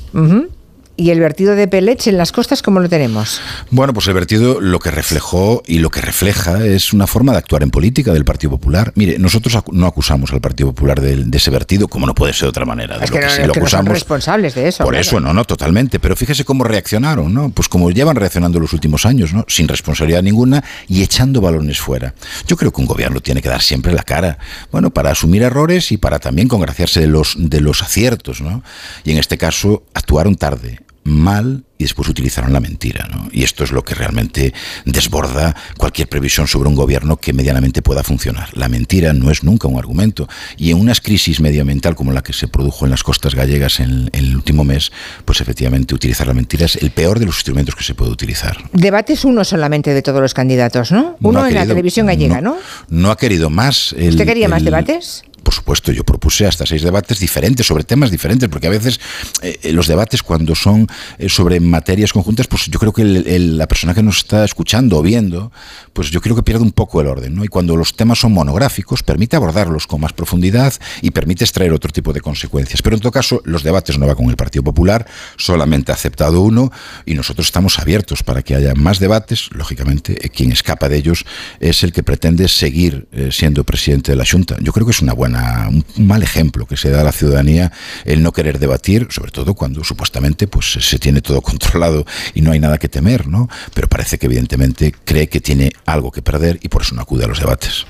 ¿Y 0.96 1.10
el 1.10 1.20
vertido 1.20 1.54
de 1.54 1.66
Pelech 1.66 2.08
en 2.08 2.18
las 2.18 2.30
costas 2.30 2.60
cómo 2.60 2.78
lo 2.78 2.88
tenemos? 2.88 3.40
Bueno, 3.70 3.94
pues 3.94 4.06
el 4.08 4.12
vertido 4.12 4.60
lo 4.60 4.78
que 4.80 4.90
reflejó 4.90 5.62
y 5.66 5.78
lo 5.78 5.88
que 5.88 6.02
refleja 6.02 6.62
es 6.66 6.92
una 6.92 7.06
forma 7.06 7.32
de 7.32 7.38
actuar 7.38 7.62
en 7.62 7.70
política 7.70 8.12
del 8.12 8.26
Partido 8.26 8.50
Popular. 8.50 8.92
Mire, 8.96 9.18
nosotros 9.18 9.56
no 9.72 9.86
acusamos 9.86 10.30
al 10.34 10.42
Partido 10.42 10.74
Popular 10.74 11.00
de, 11.00 11.26
ese 11.32 11.50
vertido, 11.50 11.88
como 11.88 12.06
no 12.06 12.14
puede 12.14 12.34
ser 12.34 12.42
de 12.42 12.48
otra 12.48 12.66
manera. 12.66 12.96
es 13.02 13.10
que, 13.10 13.18
no, 13.18 13.66
son 13.66 13.86
responsables 13.86 14.54
de 14.54 14.68
eso. 14.68 14.84
Por 14.84 14.94
eso, 14.94 15.20
no, 15.20 15.32
no, 15.32 15.44
totalmente. 15.46 15.98
Pero 16.00 16.16
fíjese 16.16 16.44
cómo 16.44 16.64
reaccionaron, 16.64 17.32
¿no? 17.32 17.48
Pues 17.48 17.68
como 17.68 17.90
llevan 17.90 18.16
reaccionando 18.16 18.60
los 18.60 18.74
últimos 18.74 19.06
años, 19.06 19.32
¿no? 19.32 19.46
Sin 19.48 19.68
responsabilidad 19.68 20.22
ninguna 20.22 20.62
y 20.86 21.02
echando 21.02 21.40
balones 21.40 21.80
fuera. 21.80 22.12
Yo 22.46 22.58
creo 22.58 22.72
que 22.72 22.80
un 22.82 22.86
gobierno 22.86 23.20
tiene 23.20 23.40
que 23.40 23.48
dar 23.48 23.62
siempre 23.62 23.94
la 23.94 24.02
cara, 24.02 24.36
bueno, 24.70 24.90
para 24.90 25.12
asumir 25.12 25.42
errores 25.44 25.92
y 25.92 25.96
para 25.96 26.18
también 26.18 26.46
congraciarse 26.46 27.00
de 27.00 27.06
los, 27.06 27.36
de 27.38 27.62
los 27.62 27.82
aciertos, 27.82 28.42
¿no? 28.42 28.62
Y 29.02 29.12
en 29.12 29.16
este 29.18 29.38
caso 29.38 29.84
actuaron 29.94 30.34
tarde 30.34 30.78
mal 31.04 31.64
y 31.80 31.84
después 31.84 32.08
utilizaron 32.08 32.52
la 32.52 32.60
mentira. 32.60 33.08
¿no? 33.10 33.28
Y 33.32 33.42
esto 33.42 33.64
es 33.64 33.72
lo 33.72 33.82
que 33.82 33.94
realmente 33.94 34.52
desborda 34.84 35.56
cualquier 35.78 36.08
previsión 36.08 36.46
sobre 36.46 36.68
un 36.68 36.74
gobierno 36.74 37.16
que 37.16 37.32
medianamente 37.32 37.80
pueda 37.80 38.02
funcionar. 38.02 38.54
La 38.54 38.68
mentira 38.68 39.14
no 39.14 39.30
es 39.30 39.42
nunca 39.42 39.66
un 39.66 39.78
argumento. 39.78 40.28
Y 40.58 40.72
en 40.72 40.78
unas 40.78 41.00
crisis 41.00 41.40
medioambiental 41.40 41.94
como 41.96 42.12
la 42.12 42.22
que 42.22 42.34
se 42.34 42.48
produjo 42.48 42.84
en 42.84 42.90
las 42.90 43.02
costas 43.02 43.34
gallegas 43.34 43.80
en, 43.80 44.10
el 44.12 44.36
último 44.36 44.62
mes, 44.62 44.92
pues 45.24 45.40
efectivamente 45.40 45.94
utilizar 45.94 46.26
la 46.26 46.34
mentira 46.34 46.66
es 46.66 46.76
el 46.76 46.90
peor 46.90 47.18
de 47.18 47.26
los 47.26 47.36
instrumentos 47.36 47.74
que 47.74 47.84
se 47.84 47.94
puede 47.94 48.10
utilizar. 48.10 48.58
Debate 48.74 49.14
es 49.14 49.24
uno 49.24 49.42
solamente 49.44 49.94
de 49.94 50.02
todos 50.02 50.20
los 50.20 50.34
candidatos, 50.34 50.92
¿no? 50.92 51.16
Uno 51.22 51.46
en 51.46 51.54
la 51.54 51.66
televisión 51.66 52.06
gallega, 52.06 52.42
¿no? 52.42 52.58
No, 52.90 53.10
ha 53.10 53.16
querido 53.16 53.48
más. 53.48 53.92
¿Usted 53.94 54.26
quería 54.26 54.48
más 54.48 54.64
debates? 54.64 55.22
Por 55.50 55.56
supuesto, 55.56 55.90
yo 55.90 56.04
propuse 56.04 56.46
hasta 56.46 56.64
seis 56.64 56.82
debates 56.82 57.18
diferentes 57.18 57.66
sobre 57.66 57.82
temas 57.82 58.12
diferentes, 58.12 58.48
porque 58.48 58.68
a 58.68 58.70
veces 58.70 59.00
eh, 59.42 59.58
eh, 59.64 59.72
los 59.72 59.88
debates 59.88 60.22
cuando 60.22 60.54
son 60.54 60.86
eh, 61.18 61.28
sobre 61.28 61.58
materias 61.58 62.12
conjuntas, 62.12 62.46
pues 62.46 62.66
yo 62.66 62.78
creo 62.78 62.92
que 62.92 63.02
la 63.04 63.66
persona 63.66 63.92
que 63.92 64.00
nos 64.00 64.18
está 64.18 64.44
escuchando 64.44 64.98
o 64.98 65.02
viendo, 65.02 65.50
pues 65.92 66.12
yo 66.12 66.20
creo 66.20 66.36
que 66.36 66.44
pierde 66.44 66.62
un 66.62 66.70
poco 66.70 67.00
el 67.00 67.08
orden, 67.08 67.34
¿no? 67.34 67.44
Y 67.44 67.48
cuando 67.48 67.74
los 67.74 67.96
temas 67.96 68.20
son 68.20 68.32
monográficos, 68.32 69.02
permite 69.02 69.34
abordarlos 69.34 69.88
con 69.88 70.00
más 70.00 70.12
profundidad 70.12 70.72
y 71.02 71.10
permite 71.10 71.42
extraer 71.42 71.72
otro 71.72 71.90
tipo 71.90 72.12
de 72.12 72.20
consecuencias. 72.20 72.80
Pero 72.80 72.94
en 72.94 73.02
todo 73.02 73.10
caso, 73.10 73.42
los 73.44 73.64
debates 73.64 73.98
no 73.98 74.06
va 74.06 74.14
con 74.14 74.30
el 74.30 74.36
Partido 74.36 74.62
Popular, 74.62 75.04
solamente 75.36 75.90
ha 75.90 75.96
aceptado 75.96 76.42
uno 76.42 76.70
y 77.06 77.14
nosotros 77.14 77.48
estamos 77.48 77.80
abiertos 77.80 78.22
para 78.22 78.42
que 78.42 78.54
haya 78.54 78.76
más 78.76 79.00
debates. 79.00 79.50
Lógicamente, 79.50 80.14
quien 80.32 80.52
escapa 80.52 80.88
de 80.88 80.98
ellos 80.98 81.24
es 81.58 81.82
el 81.82 81.92
que 81.92 82.04
pretende 82.04 82.46
seguir 82.46 83.08
siendo 83.32 83.64
presidente 83.64 84.12
de 84.12 84.16
la 84.16 84.24
Junta. 84.24 84.56
Yo 84.60 84.72
creo 84.72 84.86
que 84.86 84.92
es 84.92 85.02
una 85.02 85.12
buena 85.12 85.39
un 85.68 86.06
mal 86.06 86.22
ejemplo 86.22 86.66
que 86.66 86.76
se 86.76 86.90
da 86.90 87.00
a 87.00 87.04
la 87.04 87.12
ciudadanía 87.12 87.72
el 88.04 88.22
no 88.22 88.32
querer 88.32 88.58
debatir, 88.58 89.08
sobre 89.10 89.30
todo 89.30 89.54
cuando 89.54 89.84
supuestamente 89.84 90.46
pues 90.46 90.72
se 90.72 90.98
tiene 90.98 91.20
todo 91.20 91.40
controlado 91.50 92.04
y 92.34 92.42
no 92.42 92.52
hay 92.52 92.60
nada 92.60 92.78
que 92.78 92.88
temer, 92.88 93.26
¿no? 93.26 93.48
Pero 93.74 93.88
parece 93.88 94.18
que 94.18 94.26
evidentemente 94.26 94.94
cree 95.04 95.28
que 95.28 95.40
tiene 95.40 95.72
algo 95.86 96.10
que 96.10 96.22
perder 96.22 96.58
y 96.62 96.68
por 96.68 96.82
eso 96.82 96.94
no 96.94 97.02
acude 97.02 97.24
a 97.24 97.28
los 97.28 97.40
debates. 97.40 97.86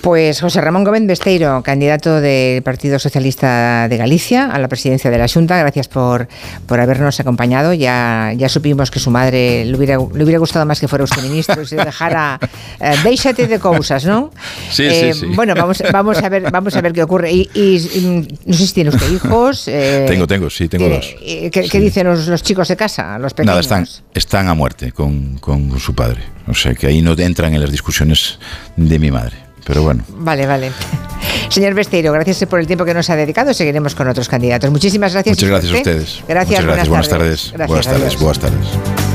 Pues 0.00 0.40
José 0.40 0.60
Ramón 0.60 0.84
Gómez 0.84 1.06
Besteiro, 1.06 1.62
candidato 1.62 2.20
del 2.20 2.62
Partido 2.62 2.98
Socialista 2.98 3.88
de 3.88 3.96
Galicia 3.96 4.50
a 4.50 4.58
la 4.58 4.68
presidencia 4.68 5.10
de 5.10 5.18
la 5.18 5.28
Junta, 5.28 5.58
gracias 5.58 5.88
por, 5.88 6.28
por 6.66 6.80
habernos 6.80 7.18
acompañado. 7.20 7.72
Ya, 7.72 8.32
ya 8.36 8.48
supimos 8.48 8.90
que 8.90 8.98
su 8.98 9.10
madre 9.10 9.64
le 9.64 9.76
hubiera, 9.76 9.96
le 9.96 10.24
hubiera 10.24 10.38
gustado 10.38 10.64
más 10.66 10.80
que 10.80 10.88
fuera 10.88 11.04
usted 11.04 11.22
ministro 11.22 11.62
y 11.62 11.66
se 11.66 11.76
dejara 11.76 12.38
eh, 12.80 12.94
déjate 13.02 13.46
de 13.46 13.58
cosas, 13.58 14.04
¿no? 14.04 14.30
Sí, 14.70 14.88
sí, 14.90 15.06
eh, 15.06 15.14
sí. 15.14 15.26
Bueno, 15.34 15.54
vamos, 15.54 15.82
vamos 15.92 16.22
a 16.22 16.28
ver, 16.28 16.50
vamos 16.50 16.75
a 16.76 16.80
ver 16.80 16.92
qué 16.92 17.02
ocurre. 17.02 17.32
Y, 17.32 18.26
no 18.44 18.54
sé 18.54 18.66
si 18.66 18.74
tiene 18.74 18.90
usted 18.90 19.12
hijos. 19.12 19.68
Eh, 19.78 20.06
tengo, 20.08 20.26
tengo, 20.26 20.48
sí, 20.48 20.68
tengo 20.68 20.88
dos. 20.88 21.14
¿Qué, 21.20 21.80
dicen 21.80 22.06
los, 22.06 22.42
chicos 22.42 22.68
de 22.68 22.76
casa, 22.76 23.18
los 23.18 23.34
pequeños? 23.34 23.48
Nada, 23.48 23.60
están, 23.60 23.86
están 24.14 24.48
a 24.48 24.54
muerte 24.54 24.92
con, 24.92 25.38
con 25.38 25.78
su 25.78 25.94
padre. 25.94 26.22
O 26.46 26.54
sea, 26.54 26.74
que 26.74 26.86
ahí 26.86 27.02
no 27.02 27.12
entran 27.12 27.52
en 27.52 27.60
las 27.60 27.70
discusiones 27.70 28.38
de 28.76 28.98
mi 28.98 29.10
madre. 29.10 29.36
Pero 29.66 29.82
bueno. 29.82 30.04
Vale, 30.08 30.46
vale. 30.46 30.70
Señor 31.48 31.74
Besteiro, 31.74 32.12
gracias 32.12 32.44
por 32.48 32.60
el 32.60 32.66
tiempo 32.66 32.84
que 32.84 32.94
nos 32.94 33.10
ha 33.10 33.16
dedicado. 33.16 33.52
Seguiremos 33.52 33.94
con 33.94 34.08
otros 34.08 34.28
candidatos. 34.28 34.70
Muchísimas 34.70 35.12
gracias. 35.12 35.36
Muchas 35.36 35.50
gracias 35.50 35.72
a 35.72 35.76
ustedes. 35.76 36.22
Gracias, 36.28 36.60
Muchas 36.60 36.64
gracias. 36.64 36.88
Buenas 36.88 37.08
tardes. 37.08 37.52
Buenas 37.52 37.86
tardes. 37.86 38.16
buenas 38.16 38.38
tardes. 38.38 39.05